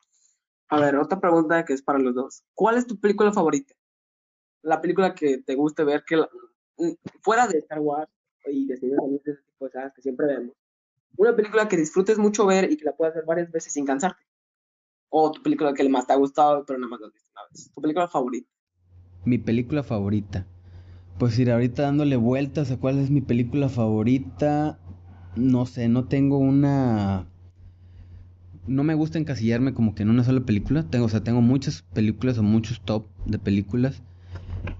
A 0.68 0.80
ver, 0.80 0.96
otra 0.96 1.18
pregunta 1.20 1.64
que 1.64 1.72
es 1.72 1.82
para 1.82 1.98
los 1.98 2.14
dos. 2.14 2.44
¿Cuál 2.54 2.76
es 2.78 2.86
tu 2.86 2.98
película 3.00 3.32
favorita? 3.32 3.74
La 4.62 4.80
película 4.80 5.14
que 5.14 5.38
te 5.42 5.54
guste 5.54 5.82
ver, 5.84 6.04
que 6.06 6.16
la- 6.16 6.28
mm, 6.78 6.92
fuera 7.22 7.46
de 7.48 7.58
Star 7.58 7.80
Wars 7.80 8.10
y 8.50 8.66
de 8.66 8.76
Señor 8.76 9.08
de 9.08 9.16
ese 9.16 9.42
tipo 9.42 9.68
que 9.94 10.02
siempre 10.02 10.26
vemos. 10.26 10.54
Una 11.16 11.34
película 11.34 11.68
que 11.68 11.76
disfrutes 11.76 12.18
mucho 12.18 12.46
ver 12.46 12.70
y 12.70 12.76
que 12.76 12.84
la 12.84 12.96
puedas 12.96 13.14
ver 13.14 13.24
varias 13.24 13.50
veces 13.50 13.72
sin 13.72 13.84
cansarte. 13.84 14.24
O 15.10 15.32
tu 15.32 15.42
película 15.42 15.72
que 15.74 15.88
más 15.88 16.06
te 16.06 16.12
ha 16.12 16.16
gustado, 16.16 16.64
pero 16.64 16.78
nada 16.78 16.90
más 16.90 17.00
la 17.00 17.06
has 17.08 17.12
visto 17.12 17.30
una 17.32 17.42
vez. 17.50 17.70
Tu 17.74 17.80
película 17.80 18.08
favorita. 18.08 18.48
Mi 19.24 19.38
película 19.38 19.82
favorita. 19.82 20.46
Pues 21.18 21.38
ir 21.38 21.50
ahorita 21.50 21.82
dándole 21.82 22.16
vueltas 22.16 22.70
a 22.70 22.78
cuál 22.78 22.98
es 22.98 23.10
mi 23.10 23.20
película 23.20 23.68
favorita. 23.68 24.78
No 25.34 25.66
sé, 25.66 25.88
no 25.88 26.06
tengo 26.06 26.38
una. 26.38 27.26
No 28.66 28.84
me 28.84 28.94
gusta 28.94 29.18
encasillarme 29.18 29.74
como 29.74 29.94
que 29.94 30.02
en 30.02 30.10
una 30.10 30.24
sola 30.24 30.40
película. 30.42 30.84
Tengo, 30.84 31.06
o 31.06 31.08
sea, 31.08 31.24
tengo 31.24 31.40
muchas 31.40 31.82
películas 31.82 32.38
o 32.38 32.42
muchos 32.42 32.80
top 32.82 33.06
de 33.24 33.38
películas. 33.38 34.02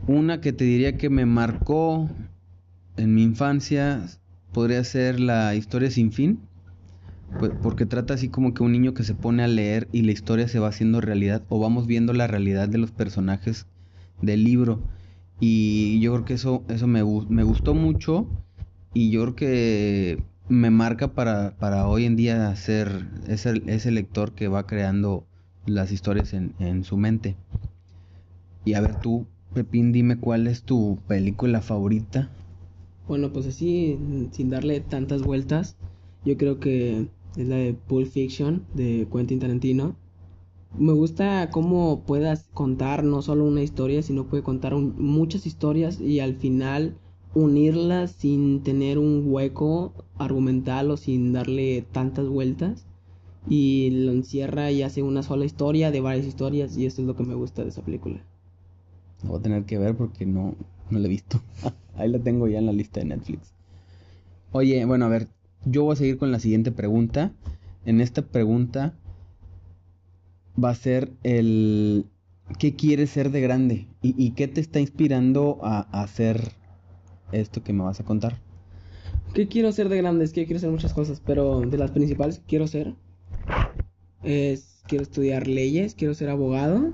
Una 0.06 0.40
que 0.40 0.52
te 0.52 0.64
diría 0.64 0.96
que 0.96 1.10
me 1.10 1.26
marcó 1.26 2.08
en 2.99 3.14
mi 3.14 3.23
infancia 3.23 4.05
podría 4.52 4.83
ser 4.85 5.21
la 5.21 5.55
historia 5.55 5.90
sin 5.90 6.12
fin. 6.12 6.40
Pues, 7.38 7.52
porque 7.62 7.87
trata 7.87 8.14
así 8.14 8.28
como 8.28 8.52
que 8.52 8.62
un 8.62 8.73
niño 8.73 8.95
que 8.95 9.05
se 9.05 9.14
pone 9.14 9.43
a 9.45 9.49
leer 9.49 9.88
y 9.93 10.02
la 10.02 10.12
historia 10.12 10.49
se 10.49 10.59
va 10.59 10.69
haciendo 10.69 11.00
realidad 11.00 11.45
o 11.49 11.61
vamos 11.61 11.87
viendo 11.87 12.12
la 12.12 12.26
realidad 12.26 12.69
de 12.69 12.78
los 12.78 12.90
personajes 12.90 13.67
del 14.21 14.45
libro. 14.45 14.81
Y 15.40 16.00
yo 16.00 16.12
creo 16.12 16.25
que 16.25 16.35
eso, 16.35 16.64
eso 16.69 16.87
me, 16.88 17.05
me 17.28 17.45
gustó 17.45 17.75
mucho 17.75 18.26
y 18.93 19.11
yo 19.11 19.23
creo 19.23 19.37
que 19.37 20.25
me 20.49 20.71
marca 20.71 21.14
para, 21.14 21.57
para 21.59 21.87
hoy 21.87 22.05
en 22.07 22.17
día 22.17 22.55
ser 22.57 23.07
ese, 23.28 23.62
ese 23.67 23.90
lector 23.93 24.35
que 24.35 24.49
va 24.49 24.67
creando 24.67 25.26
las 25.67 25.93
historias 25.93 26.33
en, 26.33 26.55
en 26.59 26.83
su 26.85 26.97
mente. 26.97 27.37
Y 28.64 28.75
a 28.75 28.81
ver 28.81 28.97
tú, 28.97 29.26
Pepín, 29.52 29.93
dime 29.93 30.19
cuál 30.19 30.47
es 30.47 30.62
tu 30.62 30.99
película 31.07 31.61
favorita. 31.61 32.31
Bueno, 33.08 33.32
pues 33.32 33.46
así, 33.46 33.98
sin 34.32 34.50
darle 34.50 34.80
tantas 34.80 35.22
vueltas, 35.22 35.76
yo 36.24 36.36
creo 36.36 36.60
que 36.60 37.08
es 37.36 37.48
la 37.48 37.56
de 37.56 37.74
Pulp 37.74 38.06
Fiction 38.08 38.64
de 38.74 39.08
Quentin 39.12 39.40
Tarantino. 39.40 39.96
Me 40.78 40.92
gusta 40.92 41.50
cómo 41.50 42.04
puedas 42.06 42.48
contar 42.54 43.04
no 43.04 43.22
solo 43.22 43.44
una 43.46 43.62
historia, 43.62 44.02
sino 44.02 44.24
puede 44.26 44.42
contar 44.42 44.74
un- 44.74 44.94
muchas 44.98 45.46
historias 45.46 46.00
y 46.00 46.20
al 46.20 46.36
final 46.36 46.96
unirlas 47.34 48.12
sin 48.12 48.62
tener 48.62 48.98
un 48.98 49.24
hueco 49.26 49.92
argumental 50.18 50.90
o 50.90 50.96
sin 50.96 51.32
darle 51.32 51.82
tantas 51.92 52.28
vueltas. 52.28 52.86
Y 53.48 53.90
lo 53.90 54.12
encierra 54.12 54.70
y 54.72 54.82
hace 54.82 55.02
una 55.02 55.22
sola 55.22 55.44
historia 55.46 55.90
de 55.90 56.00
varias 56.00 56.26
historias 56.26 56.76
y 56.76 56.86
eso 56.86 57.02
es 57.02 57.08
lo 57.08 57.16
que 57.16 57.24
me 57.24 57.34
gusta 57.34 57.62
de 57.64 57.70
esa 57.70 57.82
película. 57.82 58.20
Lo 59.22 59.30
voy 59.30 59.38
a 59.38 59.42
tener 59.42 59.64
que 59.64 59.78
ver 59.78 59.96
porque 59.96 60.26
no, 60.26 60.54
no 60.90 60.99
la 60.99 61.07
he 61.07 61.11
visto. 61.11 61.40
Ahí 61.97 62.09
la 62.09 62.18
tengo 62.18 62.49
ya 62.49 62.59
en 62.59 62.66
la 62.66 62.73
lista 62.73 63.00
de 63.00 63.07
Netflix. 63.07 63.52
Oye, 64.52 64.85
bueno, 64.85 65.04
a 65.04 65.09
ver, 65.09 65.28
yo 65.65 65.84
voy 65.84 65.93
a 65.93 65.97
seguir 65.97 66.19
con 66.19 66.32
la 66.32 66.39
siguiente 66.39 66.73
pregunta. 66.73 67.32
En 67.84 68.00
esta 68.00 68.23
pregunta 68.23 68.95
va 70.62 70.71
a 70.71 70.75
ser 70.75 71.12
el 71.23 72.06
¿qué 72.58 72.75
quieres 72.75 73.10
ser 73.10 73.30
de 73.30 73.41
grande? 73.41 73.86
¿Y, 74.02 74.30
qué 74.30 74.49
te 74.49 74.60
está 74.60 74.80
inspirando 74.80 75.58
a, 75.62 75.86
a 75.93 76.02
hacer 76.02 76.52
esto 77.32 77.62
que 77.62 77.73
me 77.73 77.82
vas 77.82 78.00
a 78.00 78.04
contar? 78.04 78.39
¿Qué 79.34 79.49
quiero 79.49 79.71
ser 79.73 79.89
de 79.89 79.99
grande? 79.99 80.25
Es 80.25 80.32
que 80.32 80.47
quiero 80.47 80.58
hacer 80.58 80.71
muchas 80.71 80.95
cosas, 80.95 81.21
pero 81.25 81.60
de 81.60 81.76
las 81.76 81.91
principales 81.91 82.39
que 82.39 82.47
quiero 82.47 82.67
ser 82.67 82.95
es 84.23 84.82
quiero 84.86 85.02
estudiar 85.02 85.47
leyes, 85.47 85.95
quiero 85.95 86.15
ser 86.15 86.30
abogado 86.30 86.93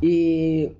y 0.00 0.72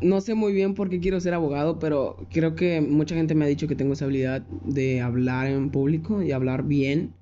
no 0.00 0.20
sé 0.20 0.34
muy 0.34 0.52
bien 0.52 0.74
por 0.74 0.88
qué 0.90 1.00
quiero 1.00 1.20
ser 1.20 1.34
abogado, 1.34 1.78
pero 1.78 2.16
creo 2.30 2.54
que 2.54 2.80
mucha 2.80 3.14
gente 3.14 3.34
me 3.34 3.44
ha 3.44 3.48
dicho 3.48 3.68
que 3.68 3.76
tengo 3.76 3.92
esa 3.92 4.04
habilidad 4.04 4.42
de 4.64 5.00
hablar 5.00 5.46
en 5.48 5.70
público 5.70 6.22
y 6.22 6.32
hablar 6.32 6.64
bien. 6.64 7.14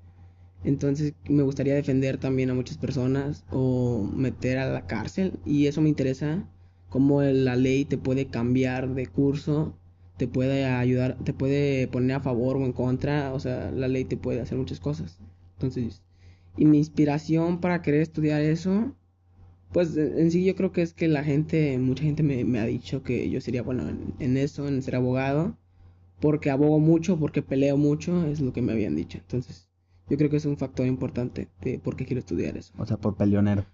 Entonces 0.63 1.13
me 1.29 1.43
gustaría 1.43 1.75
defender 1.75 2.17
también 2.17 2.49
a 2.49 2.53
muchas 2.53 2.77
personas 2.77 3.45
o 3.51 4.09
meter 4.13 4.57
a 4.57 4.69
la 4.69 4.87
cárcel 4.87 5.39
y 5.45 5.67
eso 5.67 5.81
me 5.81 5.89
interesa, 5.89 6.47
cómo 6.89 7.21
la 7.21 7.55
ley 7.55 7.85
te 7.85 7.97
puede 7.97 8.27
cambiar 8.27 8.93
de 8.93 9.07
curso 9.07 9.75
te 10.17 10.27
puede 10.27 10.65
ayudar, 10.65 11.17
te 11.23 11.33
puede 11.33 11.87
poner 11.87 12.17
a 12.17 12.19
favor 12.19 12.57
o 12.57 12.65
en 12.65 12.73
contra, 12.73 13.33
o 13.33 13.39
sea, 13.39 13.71
la 13.71 13.87
ley 13.87 14.03
te 14.03 14.17
puede 14.17 14.41
hacer 14.41 14.57
muchas 14.57 14.79
cosas. 14.79 15.19
Entonces, 15.53 16.01
y 16.57 16.65
mi 16.65 16.79
inspiración 16.79 17.61
para 17.61 17.81
querer 17.81 18.01
estudiar 18.01 18.41
eso, 18.41 18.95
pues 19.71 19.95
en 19.97 20.31
sí 20.31 20.43
yo 20.45 20.55
creo 20.55 20.71
que 20.71 20.81
es 20.81 20.93
que 20.93 21.07
la 21.07 21.23
gente, 21.23 21.77
mucha 21.77 22.03
gente 22.03 22.23
me, 22.23 22.43
me 22.45 22.59
ha 22.59 22.65
dicho 22.65 23.03
que 23.03 23.29
yo 23.29 23.41
sería 23.41 23.63
bueno 23.63 23.87
en, 23.89 24.13
en 24.19 24.37
eso, 24.37 24.67
en 24.67 24.81
ser 24.81 24.95
abogado, 24.95 25.57
porque 26.19 26.49
abogo 26.49 26.79
mucho, 26.79 27.17
porque 27.19 27.41
peleo 27.41 27.77
mucho, 27.77 28.25
es 28.27 28.41
lo 28.41 28.53
que 28.53 28.61
me 28.61 28.73
habían 28.73 28.95
dicho. 28.95 29.17
Entonces, 29.17 29.69
yo 30.09 30.17
creo 30.17 30.29
que 30.29 30.37
es 30.37 30.45
un 30.45 30.57
factor 30.57 30.87
importante 30.87 31.49
de 31.61 31.79
por 31.79 31.95
qué 31.95 32.05
quiero 32.05 32.19
estudiar 32.19 32.57
eso. 32.57 32.73
O 32.77 32.85
sea, 32.85 32.97
por 32.97 33.15
peleonero. 33.15 33.65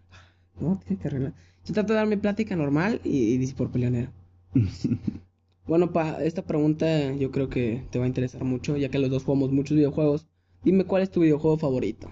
No, 0.60 0.80
tiene 0.86 1.02
que 1.02 1.08
arreglar. 1.08 1.34
Yo 1.66 1.74
trato 1.74 1.94
de 1.94 2.00
darme 2.00 2.18
plática 2.18 2.56
normal 2.56 3.00
y, 3.04 3.34
y 3.34 3.38
dice 3.38 3.56
por 3.56 3.72
peleonero. 3.72 4.12
Bueno, 5.66 5.94
pa, 5.94 6.22
esta 6.22 6.42
pregunta 6.42 7.14
yo 7.14 7.32
creo 7.32 7.48
que 7.48 7.86
te 7.90 7.98
va 7.98 8.04
a 8.04 8.08
interesar 8.10 8.44
mucho, 8.44 8.76
ya 8.76 8.90
que 8.90 9.00
los 9.00 9.10
dos 9.10 9.24
jugamos 9.24 9.52
muchos 9.52 9.78
videojuegos. 9.78 10.28
Dime 10.64 10.84
cuál 10.86 11.04
es 11.04 11.10
tu 11.10 11.22
videojuego 11.22 11.58
favorito. 11.58 12.12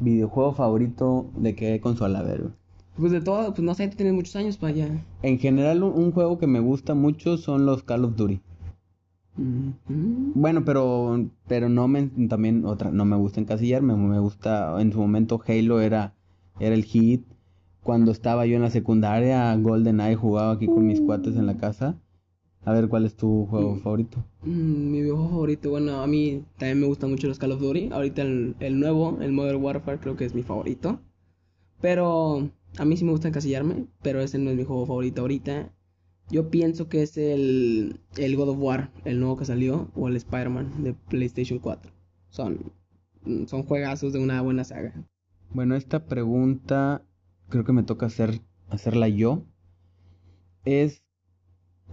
¿Videojuego 0.00 0.52
favorito 0.52 1.26
de 1.36 1.54
qué 1.54 1.80
consola? 1.80 2.20
A 2.20 2.22
ver. 2.22 2.50
Pues 2.96 3.12
de 3.12 3.20
todo, 3.20 3.52
pues 3.52 3.62
no 3.62 3.74
sé, 3.74 3.88
tienes 3.88 4.14
muchos 4.14 4.36
años 4.36 4.56
para 4.56 4.72
allá. 4.72 4.88
En 5.22 5.38
general, 5.38 5.82
un, 5.82 5.92
un 6.04 6.12
juego 6.12 6.38
que 6.38 6.46
me 6.46 6.60
gusta 6.60 6.94
mucho 6.94 7.36
son 7.36 7.66
los 7.66 7.82
Call 7.82 8.04
of 8.04 8.16
Duty. 8.16 8.40
Mm, 9.36 9.70
Bueno, 10.34 10.64
pero 10.64 11.26
pero 11.48 11.68
no 11.68 11.88
me 11.88 12.04
también 12.28 12.64
otra 12.64 12.92
no 12.92 13.04
me 13.04 13.16
gusta 13.16 13.40
encasillarme, 13.40 13.96
me 13.96 14.20
gusta 14.20 14.80
en 14.80 14.92
su 14.92 14.98
momento 15.00 15.40
Halo 15.46 15.80
era 15.80 16.14
era 16.60 16.74
el 16.74 16.84
hit. 16.84 17.24
Cuando 17.82 18.12
estaba 18.12 18.46
yo 18.46 18.56
en 18.56 18.62
la 18.62 18.70
secundaria, 18.70 19.54
GoldenEye 19.56 20.14
jugaba 20.14 20.52
aquí 20.52 20.66
con 20.66 20.86
mis 20.86 21.00
cuates 21.00 21.36
en 21.36 21.46
la 21.46 21.56
casa. 21.56 21.96
A 22.66 22.72
ver, 22.72 22.88
¿cuál 22.88 23.04
es 23.06 23.14
tu 23.16 23.46
juego 23.46 23.74
Mm. 23.74 23.78
favorito? 23.78 24.24
mm, 24.42 24.90
mi 24.90 25.00
videojuego 25.02 25.30
favorito, 25.30 25.70
bueno, 25.70 26.00
a 26.02 26.06
mí 26.06 26.44
también 26.58 26.80
me 26.80 26.86
gustan 26.86 27.10
mucho 27.10 27.26
los 27.28 27.38
Call 27.38 27.52
of 27.52 27.60
Duty. 27.60 27.90
Ahorita 27.92 28.22
el, 28.22 28.56
el 28.60 28.78
nuevo, 28.80 29.18
el 29.20 29.32
Modern 29.32 29.62
Warfare, 29.62 29.98
creo 29.98 30.16
que 30.16 30.24
es 30.24 30.34
mi 30.34 30.42
favorito. 30.42 31.00
Pero 31.80 32.50
a 32.78 32.84
mí 32.84 32.96
sí 32.96 33.04
me 33.04 33.12
gusta 33.12 33.28
encasillarme, 33.28 33.86
pero 34.02 34.20
ese 34.20 34.38
no 34.38 34.50
es 34.50 34.56
mi 34.56 34.64
juego 34.64 34.86
favorito 34.86 35.22
ahorita. 35.22 35.72
Yo 36.30 36.50
pienso 36.50 36.88
que 36.88 37.02
es 37.02 37.16
el, 37.18 38.00
el 38.16 38.36
God 38.36 38.50
of 38.50 38.58
War, 38.60 38.90
el 39.04 39.20
nuevo 39.20 39.36
que 39.36 39.44
salió, 39.44 39.90
o 39.94 40.08
el 40.08 40.16
Spider-Man 40.16 40.82
de 40.84 40.94
PlayStation 40.94 41.58
4. 41.58 41.92
Son, 42.30 42.72
son 43.46 43.62
juegazos 43.64 44.12
de 44.12 44.20
una 44.20 44.40
buena 44.42 44.64
saga. 44.64 44.94
Bueno, 45.52 45.76
esta 45.76 46.06
pregunta 46.06 47.02
creo 47.48 47.64
que 47.64 47.72
me 47.72 47.82
toca 47.84 48.06
hacer 48.06 48.40
hacerla 48.70 49.08
yo. 49.08 49.44
Es 50.64 51.03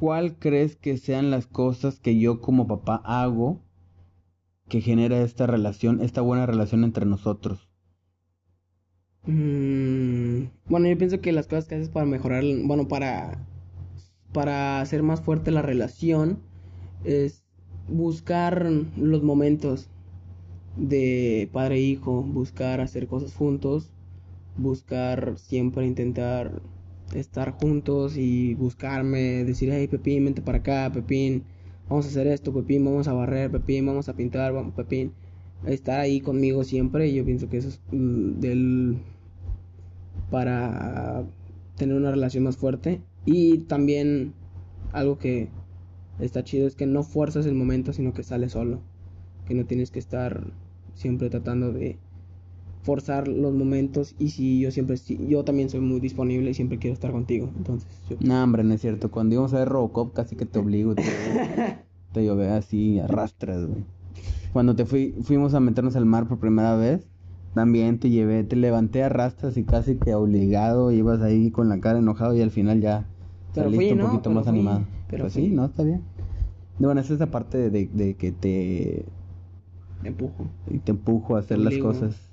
¿cuál 0.02 0.40
crees 0.40 0.76
que 0.76 0.98
sean 0.98 1.30
las 1.30 1.46
cosas 1.46 2.00
que 2.00 2.18
yo 2.18 2.42
como 2.42 2.66
papá 2.66 3.04
hago 3.06 3.62
que 4.68 4.82
genera 4.82 5.22
esta 5.22 5.46
relación, 5.46 6.02
esta 6.02 6.22
buena 6.22 6.48
relación 6.48 6.84
entre 6.84 7.06
nosotros? 7.06 7.70
Mm, 9.28 10.46
bueno, 10.66 10.88
yo 10.88 10.98
pienso 10.98 11.22
que 11.22 11.32
las 11.32 11.46
cosas 11.46 11.68
que 11.68 11.76
haces 11.76 11.90
para 11.90 12.08
mejorar, 12.08 12.44
bueno, 12.64 12.88
para, 12.88 13.46
para 14.34 14.82
hacer 14.82 15.04
más 15.04 15.22
fuerte 15.22 15.52
la 15.52 15.62
relación 15.62 16.40
es 17.04 17.46
buscar 17.88 18.66
los 18.98 19.22
momentos 19.22 19.88
de 20.78 21.48
padre 21.54 21.76
e 21.76 21.82
hijo, 21.82 22.24
buscar 22.24 22.82
hacer 22.82 23.06
cosas 23.06 23.36
juntos, 23.36 23.92
buscar 24.58 25.38
siempre 25.38 25.86
intentar 25.86 26.60
estar 27.13 27.52
juntos 27.52 28.17
y 28.17 28.54
buscarme, 28.56 29.43
decir, 29.43 29.69
hey 29.71 29.88
Pepín, 29.88 30.26
vente 30.26 30.41
para 30.41 30.60
acá, 30.60 30.91
Pepín, 30.93 31.43
vamos 31.89 32.06
a 32.06 32.10
hacer 32.10 32.28
esto, 32.28 32.54
Pepín, 32.54 32.86
vamos 32.86 33.08
a 33.08 33.13
barrer, 33.13 33.52
Pepín, 33.52 33.86
vamos 33.86 34.10
a 34.10 34.13
pintar, 34.13 34.54
vamos, 34.54 34.74
Pepín 34.74 35.13
estar 35.65 36.00
ahí 36.00 36.21
conmigo 36.21 36.63
siempre 36.63 37.13
yo 37.13 37.24
pienso 37.24 37.47
que 37.47 37.58
eso 37.58 37.69
es 37.69 37.80
mm, 37.91 38.39
del 38.39 38.97
para 40.32 41.24
tener 41.76 41.95
una 41.95 42.12
relación 42.12 42.45
más 42.45 42.58
fuerte. 42.58 43.02
Y 43.26 43.60
también 43.60 44.34
algo 44.93 45.19
que 45.19 45.50
está 46.19 46.43
chido 46.43 46.65
es 46.65 46.76
que 46.76 46.88
no 46.88 47.04
fuerzas 47.04 47.45
el 47.45 47.54
momento, 47.54 47.93
sino 47.93 48.13
que 48.13 48.24
sale 48.24 48.50
solo. 48.50 48.82
Que 49.47 49.54
no 49.54 49.65
tienes 49.65 49.91
que 49.91 50.00
estar 50.00 50.47
siempre 50.93 51.30
tratando 51.30 51.71
de 51.74 51.97
forzar 52.84 53.28
los 53.28 53.54
momentos 53.54 54.15
y 54.17 54.30
si 54.30 54.60
yo 54.60 54.72
siempre 54.72 54.98
yo 55.28 55.44
también 55.44 55.70
soy 55.70 55.80
muy 55.82 56.00
disponible 56.00 56.50
y 56.50 56.54
siempre 56.54 56.80
quiero 56.80 56.94
estar 56.94 57.12
contigo 57.12 57.52
entonces 57.56 57.88
yo... 58.10 58.17
no 58.20 58.44
hombre 58.44 58.63
no 58.63 58.74
es 58.74 58.82
cierto 58.82 59.12
cuando 59.12 59.34
íbamos 59.36 59.54
a 59.54 59.60
ver 59.60 59.70
Robocop 59.70 60.13
casi 60.13 60.36
que 60.36 60.46
te 60.46 60.58
obligo 60.60 60.96
te, 60.96 61.04
te 62.13 62.26
llové 62.26 62.50
así 62.50 63.00
arrastras 63.00 63.65
güey. 63.65 63.84
Cuando 64.54 64.76
te 64.76 64.86
fui 64.86 65.13
fuimos 65.24 65.54
a 65.54 65.60
meternos 65.60 65.96
al 65.96 66.06
mar 66.06 66.28
por 66.28 66.39
primera 66.39 66.76
vez 66.76 67.08
también 67.54 68.00
te 68.00 68.10
llevé 68.10 68.44
te 68.44 68.56
levanté 68.56 69.04
arrastras 69.04 69.58
y 69.58 69.63
casi 69.63 69.98
que 69.98 70.15
obligado 70.15 70.91
ibas 70.91 71.22
ahí 71.22 71.52
con 71.52 71.70
la 71.70 71.80
cara 71.80 72.00
enojado 72.00 72.36
y 72.36 72.41
al 72.41 72.52
final 72.52 72.82
ya 72.82 73.06
pero 73.54 73.70
saliste 73.70 73.76
fui, 73.76 73.91
un 73.94 73.98
¿no? 74.00 74.06
poquito 74.08 74.30
Pero 74.30 74.34
más 74.34 74.48
fui, 74.48 74.50
animado. 74.50 74.88
pero 75.08 75.24
pues 75.26 75.34
sí 75.34 75.50
no 75.50 75.65
está 75.65 75.84
bien. 75.84 76.02
Bueno 76.80 77.00
esa 77.02 77.13
es 77.13 77.20
la 77.20 77.30
parte 77.32 77.70
de, 77.70 77.88
de 77.94 78.15
que 78.15 78.32
te 78.32 79.06
Te 80.02 80.08
empujo. 80.08 80.48
y 80.67 80.80
te 80.80 80.91
empujo 80.91 81.36
a 81.36 81.39
hacer 81.39 81.60
las 81.60 81.78
cosas. 81.78 82.31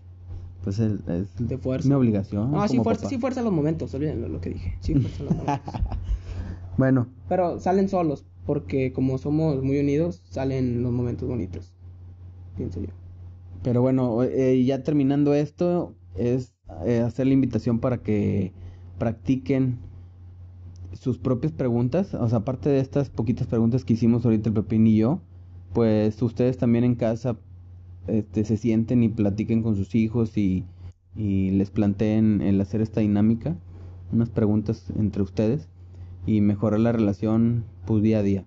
Pues 0.69 0.81
es, 0.81 1.01
es 1.09 1.29
De 1.39 1.57
fuerza. 1.57 1.89
mi 1.89 1.95
obligación. 1.95 2.51
no 2.51 2.69
sí 2.69 2.79
fuerza 2.79 3.09
sí 3.09 3.17
fuerza 3.17 3.41
los 3.41 3.55
momentos 3.55 3.95
olvídenlo 3.95 4.29
lo 4.29 4.39
que 4.41 4.51
dije 4.51 4.77
sí 4.81 4.95
fuerza 4.95 5.23
los 5.23 5.35
momentos 5.35 5.75
Bueno, 6.77 7.09
pero 7.27 7.59
salen 7.59 7.89
solos 7.89 8.27
porque 8.45 8.93
como 8.93 9.17
somos 9.17 9.63
muy 9.63 9.79
unidos 9.79 10.23
salen 10.29 10.83
los 10.83 10.93
momentos 10.93 11.27
bonitos 11.27 11.73
pienso 12.57 12.81
yo 12.81 12.89
pero 13.63 13.83
bueno, 13.83 14.23
eh, 14.23 14.63
ya 14.65 14.83
terminando 14.83 15.35
esto, 15.35 15.95
es 16.15 16.55
eh, 16.85 17.01
hacer 17.01 17.27
la 17.27 17.33
invitación 17.33 17.81
para 17.81 17.99
que 17.99 18.53
practiquen 18.99 19.79
sus 20.93 21.19
propias 21.19 21.53
preguntas. 21.53 22.15
O 22.15 22.29
sea, 22.29 22.39
aparte 22.39 22.69
de 22.69 22.81
estas 22.81 23.11
poquitas 23.11 23.47
preguntas 23.47 23.85
que 23.85 23.95
hicimos 23.95 24.25
ahorita 24.25 24.51
el 24.51 24.55
Pepín 24.55 24.87
y 24.87 24.97
yo, 24.97 25.21
pues 25.73 26.23
ustedes 26.23 26.57
también 26.57 26.85
en 26.85 26.95
casa 26.95 27.37
este, 28.09 28.45
se 28.45 28.57
sienten 28.57 29.03
y 29.03 29.09
platiquen 29.09 29.63
con 29.63 29.77
sus 29.77 29.95
hijos 29.95 30.37
y, 30.37 30.65
y 31.17 31.51
les 31.51 31.71
planteen 31.71 32.41
el 32.41 32.61
hacer 32.61 32.81
esta 32.81 33.01
dinámica, 33.01 33.57
unas 34.13 34.31
preguntas 34.31 34.87
entre 34.97 35.23
ustedes 35.23 35.69
y 36.27 36.41
mejorar 36.41 36.81
la 36.81 36.93
relación 36.93 37.65
pues 37.87 38.03
día 38.03 38.19
a 38.19 38.23
día. 38.23 38.45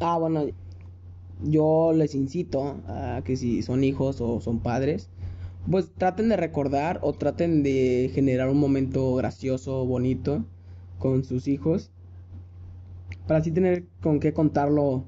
Ah, 0.00 0.16
bueno, 0.18 0.44
yo 1.42 1.92
les 1.94 2.14
incito 2.14 2.76
a 2.86 3.22
que 3.24 3.36
si 3.36 3.62
son 3.62 3.84
hijos 3.84 4.20
o 4.20 4.40
son 4.40 4.60
padres, 4.60 5.10
pues 5.70 5.90
traten 5.92 6.28
de 6.28 6.36
recordar 6.36 7.00
o 7.02 7.12
traten 7.12 7.62
de 7.62 8.10
generar 8.14 8.48
un 8.48 8.58
momento 8.58 9.14
gracioso, 9.14 9.84
bonito 9.84 10.44
con 10.98 11.24
sus 11.24 11.48
hijos, 11.48 11.90
para 13.26 13.40
así 13.40 13.50
tener 13.50 13.86
con 14.00 14.20
qué 14.20 14.32
contarlo 14.32 15.04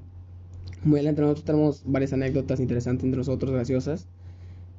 muy 0.83 0.97
adelante. 0.99 1.21
Nosotros 1.21 1.45
tenemos 1.45 1.83
varias 1.85 2.13
anécdotas 2.13 2.59
interesantes 2.59 3.03
entre 3.05 3.17
nosotros, 3.17 3.51
graciosas. 3.51 4.07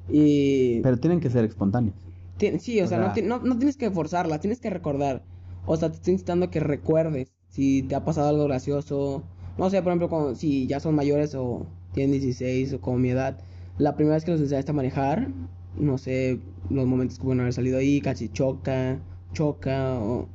Y 0.09 0.81
Pero 0.81 0.97
tienen 0.97 1.19
que 1.19 1.29
ser 1.29 1.45
espontáneos. 1.45 1.95
Ti- 2.37 2.59
Sí, 2.59 2.81
o, 2.81 2.85
O 2.85 2.87
sea, 2.87 2.99
no, 2.99 3.13
ti- 3.13 3.21
no, 3.21 3.39
no 3.39 3.57
tienes 3.57 3.77
que 3.77 3.89
forzarla, 3.89 4.39
tienes 4.39 4.59
que 4.59 4.69
recordar. 4.69 5.23
O 5.65 5.77
sea, 5.77 5.89
te 5.89 5.95
estoy 5.95 6.13
incitando 6.13 6.47
a 6.47 6.51
que 6.51 6.59
recuerdes 6.59 7.31
si 7.49 7.83
te 7.83 7.95
ha 7.95 8.03
pasado 8.03 8.29
algo 8.29 8.43
gracioso. 8.45 9.23
No 9.57 9.69
sé, 9.69 9.81
por 9.81 9.91
ejemplo, 9.91 10.09
cuando- 10.09 10.35
si 10.35 10.67
ya 10.67 10.79
son 10.79 10.95
mayores 10.95 11.35
o 11.35 11.65
tienen 11.93 12.11
16 12.19 12.73
o 12.73 12.81
como 12.81 12.97
mi 12.97 13.09
edad, 13.09 13.37
la 13.77 13.95
primera 13.95 14.15
vez 14.15 14.25
que 14.25 14.31
los 14.31 14.41
enseñaste 14.41 14.71
a 14.71 14.73
manejar, 14.73 15.29
no 15.77 15.97
sé, 15.97 16.39
los 16.69 16.85
momentos 16.85 17.17
que 17.17 17.23
pueden 17.23 17.39
haber 17.39 17.53
salido 17.53 17.77
ahí, 17.77 18.01
casi 18.01 18.29
choca, 18.29 18.99
choca 19.33 19.93
o... 19.99 20.27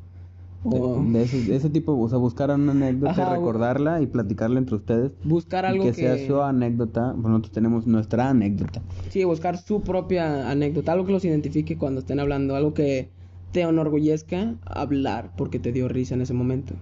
o 0.62 1.04
De, 1.04 1.08
de 1.12 1.22
ese, 1.22 1.42
de 1.44 1.56
ese 1.56 1.70
tipo, 1.70 1.92
o 1.98 2.08
sea, 2.08 2.18
buscar 2.18 2.50
una 2.50 2.72
anécdota, 2.72 3.24
Ajá, 3.24 3.30
recordarla 3.36 4.00
y 4.02 4.06
platicarla 4.06 4.58
entre 4.58 4.76
ustedes. 4.76 5.12
buscar 5.22 5.64
algo 5.66 5.84
que, 5.84 5.94
que... 5.94 6.02
sea 6.02 6.18
su 6.18 6.40
anécdota, 6.42 7.12
pues 7.14 7.26
nosotros 7.28 7.52
tenemos 7.52 7.86
nuestra 7.86 8.28
anécdota. 8.30 8.82
Sí, 9.08 9.24
buscar 9.24 9.56
su 9.58 9.82
propia 9.82 10.50
anécdota, 10.50 10.92
algo 10.92 11.06
que 11.06 11.12
los 11.12 11.24
identifique 11.24 11.78
cuando 11.78 12.00
estén 12.00 12.20
hablando, 12.20 12.56
algo 12.56 12.74
que 12.74 13.12
te 13.52 13.62
enorgullezca 13.62 14.58
hablar 14.64 15.34
porque 15.36 15.58
te 15.60 15.72
dio 15.72 15.88
risa 15.88 16.14
en 16.14 16.22
ese 16.22 16.34
momento. 16.34 16.74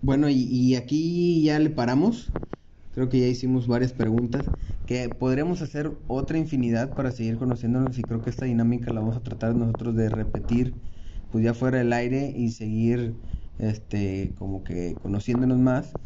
Bueno, 0.00 0.28
y, 0.28 0.34
y 0.42 0.74
aquí 0.74 1.42
ya 1.42 1.58
le 1.58 1.70
paramos. 1.70 2.34
Creo 2.92 3.08
que 3.08 3.20
ya 3.20 3.26
hicimos 3.28 3.66
varias 3.68 3.92
preguntas. 3.92 4.50
Que 4.86 5.08
podremos 5.08 5.62
hacer 5.62 5.92
otra 6.08 6.38
infinidad 6.38 6.94
para 6.94 7.12
seguir 7.12 7.38
conociéndonos. 7.38 7.98
Y 7.98 8.02
creo 8.02 8.20
que 8.20 8.30
esta 8.30 8.44
dinámica 8.46 8.92
la 8.92 9.00
vamos 9.00 9.16
a 9.16 9.22
tratar 9.22 9.54
nosotros 9.54 9.94
de 9.96 10.08
repetir, 10.10 10.74
pues 11.32 11.44
ya 11.44 11.54
fuera 11.54 11.78
del 11.80 11.94
aire 11.94 12.32
y 12.36 12.50
seguir, 12.52 13.22
este, 13.58 14.34
como 14.38 14.64
que 14.64 14.98
conociéndonos 15.00 15.58
más. 15.60 15.98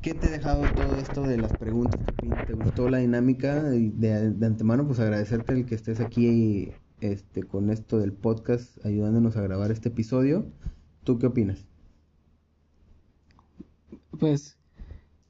¿Qué 0.00 0.14
te 0.14 0.26
ha 0.26 0.30
dejado 0.30 0.72
todo 0.72 0.98
esto 0.98 1.22
de 1.26 1.38
las 1.38 1.54
preguntas? 1.54 2.10
¿Te 2.44 2.54
gustó 2.54 2.88
la 2.88 2.98
dinámica? 2.98 3.62
De, 3.62 4.30
de 4.32 4.46
antemano, 4.46 4.86
pues 4.86 4.98
agradecerte 4.98 5.52
el 5.52 5.64
que 5.66 5.76
estés 5.76 6.00
aquí, 6.00 6.72
este, 7.00 7.44
con 7.44 7.70
esto 7.70 7.98
del 7.98 8.12
podcast, 8.12 8.84
ayudándonos 8.84 9.36
a 9.36 9.42
grabar 9.42 9.70
este 9.70 9.90
episodio. 9.90 10.52
¿Tú 11.04 11.18
qué 11.18 11.26
opinas? 11.26 11.68
Pues 14.18 14.58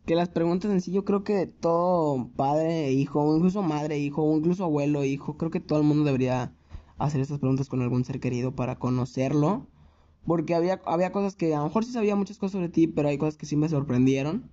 que 0.07 0.15
las 0.17 0.31
preguntas 0.31 0.71
en 0.73 0.81
sí, 0.83 0.93
yo 0.93 1.05
creo 1.05 1.25
que 1.25 1.47
todo 1.49 2.33
padre 2.37 2.93
hijo, 2.93 3.37
incluso 3.37 3.63
madre 3.63 3.99
hijo, 3.99 4.37
incluso 4.37 4.65
abuelo 4.65 5.05
hijo, 5.05 5.37
creo 5.39 5.51
que 5.53 5.61
todo 5.61 5.81
el 5.81 5.87
mundo 5.87 6.05
debería 6.05 6.57
hacer 7.05 7.21
estas 7.21 7.39
preguntas 7.39 7.69
con 7.69 7.83
algún 7.83 8.05
ser 8.05 8.21
querido 8.21 8.55
para 8.55 8.79
conocerlo. 8.79 9.69
Porque 10.25 10.55
había, 10.55 10.81
había 10.87 11.11
cosas 11.11 11.35
que 11.35 11.55
a 11.55 11.59
lo 11.59 11.65
mejor 11.65 11.85
sí 11.85 11.93
sabía 11.93 12.15
muchas 12.15 12.39
cosas 12.39 12.53
sobre 12.53 12.69
ti, 12.69 12.87
pero 12.87 13.09
hay 13.09 13.19
cosas 13.19 13.37
que 13.37 13.47
sí 13.47 13.57
me 13.57 13.69
sorprendieron. 13.69 14.51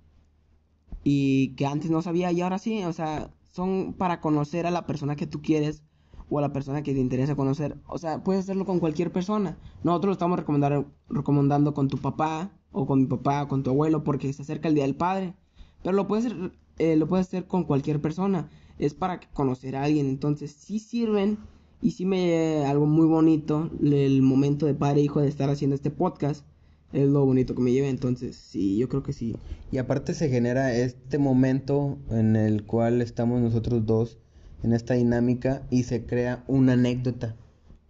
Y 1.04 1.54
que 1.54 1.66
antes 1.66 1.90
no 1.90 2.02
sabía 2.02 2.32
y 2.32 2.40
ahora 2.40 2.58
sí, 2.58 2.84
o 2.84 2.92
sea, 2.92 3.32
son 3.52 3.94
para 3.94 4.20
conocer 4.20 4.66
a 4.66 4.70
la 4.70 4.86
persona 4.86 5.16
que 5.16 5.26
tú 5.26 5.40
quieres 5.40 5.82
o 6.28 6.38
a 6.38 6.42
la 6.42 6.52
persona 6.52 6.82
que 6.82 6.92
te 6.92 7.00
interesa 7.00 7.34
conocer. 7.34 7.76
O 7.86 7.98
sea, 7.98 8.22
puedes 8.22 8.44
hacerlo 8.44 8.64
con 8.64 8.78
cualquier 8.78 9.12
persona. 9.12 9.58
Nosotros 9.82 10.08
lo 10.08 10.12
estamos 10.12 10.38
recomendando 11.08 11.74
con 11.74 11.88
tu 11.88 11.98
papá 11.98 12.50
o 12.72 12.86
con 12.86 13.00
mi 13.00 13.06
papá 13.06 13.42
o 13.42 13.48
con 13.48 13.62
tu 13.62 13.70
abuelo 13.70 14.04
porque 14.04 14.32
se 14.32 14.42
acerca 14.42 14.68
el 14.68 14.74
Día 14.74 14.84
del 14.84 14.94
Padre. 14.94 15.34
Pero 15.82 15.96
lo 15.96 16.06
puedes, 16.06 16.32
eh, 16.78 16.96
lo 16.96 17.08
puedes 17.08 17.26
hacer 17.26 17.46
con 17.46 17.64
cualquier 17.64 18.00
persona. 18.00 18.48
Es 18.78 18.94
para 18.94 19.20
conocer 19.32 19.76
a 19.76 19.84
alguien. 19.84 20.06
Entonces, 20.06 20.52
sí 20.52 20.78
sirven 20.78 21.38
y 21.82 21.92
sí 21.92 22.04
me 22.04 22.64
algo 22.66 22.86
muy 22.86 23.06
bonito 23.06 23.70
el 23.82 24.22
momento 24.22 24.66
de 24.66 24.74
padre 24.74 25.00
e 25.00 25.04
hijo 25.04 25.20
de 25.20 25.28
estar 25.28 25.48
haciendo 25.48 25.74
este 25.74 25.90
podcast. 25.90 26.44
Es 26.92 27.08
lo 27.08 27.24
bonito 27.24 27.54
que 27.54 27.62
me 27.62 27.72
lleva. 27.72 27.88
Entonces, 27.88 28.36
sí, 28.36 28.76
yo 28.76 28.88
creo 28.88 29.02
que 29.02 29.12
sí. 29.12 29.36
Y 29.70 29.78
aparte 29.78 30.12
se 30.12 30.28
genera 30.28 30.74
este 30.74 31.18
momento 31.18 31.98
en 32.10 32.36
el 32.36 32.64
cual 32.64 33.00
estamos 33.00 33.40
nosotros 33.40 33.86
dos 33.86 34.18
en 34.62 34.72
esta 34.72 34.94
dinámica 34.94 35.62
y 35.70 35.84
se 35.84 36.04
crea 36.04 36.44
una 36.48 36.72
anécdota. 36.74 37.36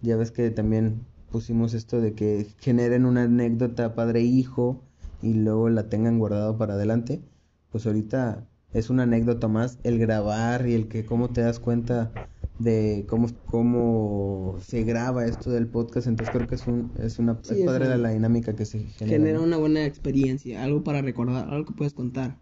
Ya 0.03 0.17
ves 0.17 0.31
que 0.31 0.51
también 0.51 1.07
pusimos 1.31 1.75
esto 1.75 2.01
de 2.01 2.13
que 2.13 2.47
generen 2.59 3.07
una 3.07 3.25
anécdota 3.25 3.95
padre-hijo 3.95 4.83
y 5.23 5.35
luego 5.35 5.69
la 5.69 5.89
tengan 5.89 6.19
guardado 6.19 6.57
para 6.59 6.75
adelante. 6.75 7.23
Pues 7.71 7.87
ahorita 7.87 8.47
es 8.73 8.91
una 8.91 9.05
anécdota 9.05 9.49
más 9.49 9.79
el 9.83 9.99
grabar 9.99 10.69
y 10.69 10.75
el 10.75 10.89
que 10.89 11.05
cómo 11.05 11.31
te 11.31 11.41
das 11.41 11.59
cuenta 11.59 12.13
de 12.61 13.07
cómo, 13.09 13.27
cómo 13.47 14.57
se 14.61 14.85
graba 14.85 15.25
esto 15.25 15.51
del 15.51 15.67
podcast. 15.67 16.07
Entonces 16.07 16.33
creo 16.35 16.47
que 16.47 16.55
es, 16.57 16.67
un, 16.67 16.93
es 16.99 17.19
una 17.19 17.39
Sí, 17.43 17.61
es 17.61 17.67
padre 17.67 17.87
una- 17.87 17.97
la 17.97 18.11
dinámica 18.11 18.55
que 18.55 18.67
se 18.67 18.81
genera. 18.85 19.17
genera 19.19 19.41
una 19.41 19.57
buena 19.57 19.85
experiencia, 19.87 20.63
algo 20.63 20.85
para 20.85 21.01
recordar, 21.03 21.49
algo 21.49 21.65
que 21.65 21.73
puedes 21.75 21.95
contar. 21.95 22.39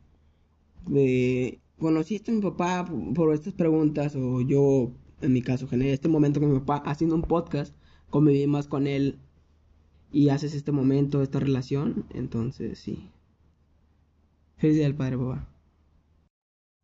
De, 0.87 1.61
conociste 1.79 2.31
a 2.33 2.35
mi 2.35 2.41
papá 2.41 2.85
por- 2.85 3.15
por 3.15 3.35
estas 3.35 3.55
preguntas, 3.55 4.17
o 4.17 4.41
yo, 4.41 4.93
en 5.21 5.33
mi 5.33 5.41
caso, 5.43 5.69
generé 5.69 5.93
este 5.93 6.09
momento 6.09 6.41
con 6.41 6.53
mi 6.53 6.59
papá 6.59 6.83
haciendo 6.91 7.15
un 7.15 7.23
podcast, 7.23 7.75
conviví 8.11 8.47
más 8.47 8.67
con 8.67 8.87
él 8.89 9.19
y 10.11 10.31
haces 10.31 10.55
este 10.55 10.73
momento, 10.73 11.23
esta 11.23 11.39
relación, 11.39 12.07
entonces 12.13 12.79
sí. 12.79 13.09
Feliz 14.57 14.75
día 14.77 14.85
del 14.87 14.97
padre, 14.97 15.17
papá. 15.19 15.49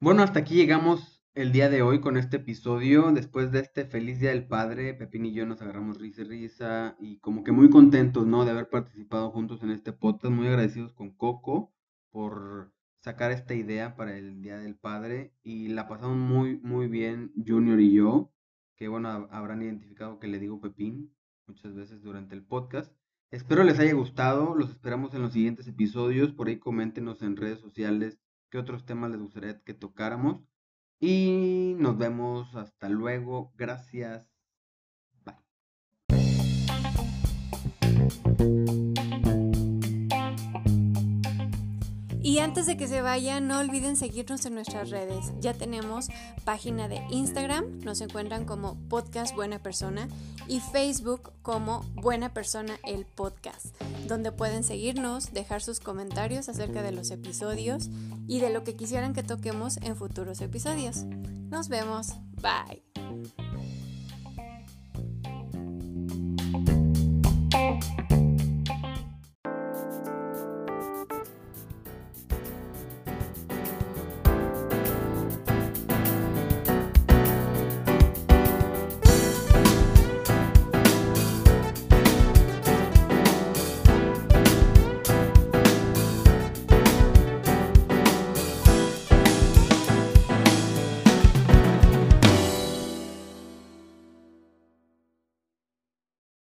Bueno, 0.01 0.23
hasta 0.23 0.39
aquí 0.41 0.55
llegamos 0.55 1.14
el 1.35 1.53
día 1.53 1.69
de 1.69 1.83
hoy 1.83 2.01
con 2.01 2.17
este 2.17 2.37
episodio. 2.39 3.11
Después 3.13 3.51
de 3.53 3.61
este 3.61 3.85
feliz 3.85 4.21
día 4.21 4.31
del 4.31 4.47
padre, 4.47 4.95
Pepín 4.95 5.27
y 5.27 5.33
yo 5.33 5.47
nos 5.47 5.61
agarramos 5.63 5.99
risa 6.01 6.23
y 6.23 6.25
risa 6.25 6.97
y 7.01 7.19
como 7.19 7.45
que 7.45 7.53
muy 7.53 7.71
contentos, 7.71 8.27
¿no? 8.27 8.45
De 8.45 8.51
haber 8.53 8.69
participado 8.69 9.31
juntos 9.31 9.63
en 9.63 9.71
este 9.71 9.93
podcast. 9.93 10.33
Muy 10.35 10.47
agradecidos 10.47 10.93
con 10.93 11.11
Coco 11.11 11.73
por 12.11 12.73
sacar 13.01 13.33
esta 13.33 13.55
idea 13.55 13.97
para 13.97 14.17
el 14.17 14.41
día 14.43 14.59
del 14.59 14.77
padre 14.77 15.35
y 15.43 15.69
la 15.69 15.89
pasamos 15.89 16.17
muy, 16.17 16.59
muy 16.61 16.89
bien 16.89 17.33
Junior 17.47 17.81
y 17.81 17.93
yo, 17.93 18.33
que 18.77 18.89
bueno, 18.89 19.09
hab- 19.11 19.29
habrán 19.31 19.63
identificado 19.63 20.19
que 20.19 20.29
le 20.29 20.39
digo 20.39 20.61
Pepín 20.61 21.15
muchas 21.47 21.75
veces 21.75 22.03
durante 22.03 22.35
el 22.35 22.45
podcast. 22.45 22.93
Espero 23.31 23.65
les 23.65 23.79
haya 23.81 23.93
gustado, 23.95 24.55
los 24.55 24.71
esperamos 24.71 25.13
en 25.15 25.23
los 25.23 25.33
siguientes 25.33 25.67
episodios, 25.67 26.33
por 26.33 26.47
ahí 26.49 26.59
coméntenos 26.59 27.21
en 27.23 27.37
redes 27.37 27.59
sociales 27.59 28.19
qué 28.51 28.59
otros 28.59 28.87
temas 28.87 29.11
les 29.11 29.21
gustaría 29.21 29.61
que 29.63 29.75
tocáramos. 29.75 30.45
Y 31.07 31.75
nos 31.77 31.99
vemos 31.99 32.55
hasta 32.55 32.89
luego. 32.89 33.53
Gracias. 33.59 34.27
Bye. 35.23 35.35
Y 42.35 42.41
antes 42.41 42.67
de 42.67 42.77
que 42.77 42.89
se 42.89 43.01
vayan, 43.01 43.47
no 43.47 43.61
olviden 43.61 43.95
seguirnos 43.95 44.45
en 44.45 44.57
nuestras 44.57 44.91
redes. 44.91 45.33
Ya 45.39 45.55
tenemos 45.55 46.09
página 46.45 46.89
de 46.89 47.01
Instagram, 47.09 47.79
nos 47.85 48.01
encuentran 48.01 48.45
como 48.45 48.75
Podcast 48.89 49.37
Buena 49.37 49.61
Persona 49.61 50.09
y 50.49 50.59
Facebook 50.59 51.31
como 51.43 51.83
Buena 51.95 52.35
Persona 52.35 52.77
el 52.83 53.07
Podcast, 53.07 53.67
donde 54.09 54.33
pueden 54.33 54.65
seguirnos, 54.65 55.33
dejar 55.33 55.63
sus 55.63 55.79
comentarios 55.79 56.49
acerca 56.49 56.83
de 56.83 56.91
los 56.91 57.13
episodios 57.13 57.89
y 58.27 58.41
de 58.41 58.51
lo 58.51 58.65
que 58.65 58.75
quisieran 58.75 59.15
que 59.15 59.23
toquemos 59.23 59.77
en 59.77 59.95
futuros 59.95 60.41
episodios. 60.41 61.05
Nos 61.05 61.69
vemos, 61.69 62.15
bye. 62.43 62.94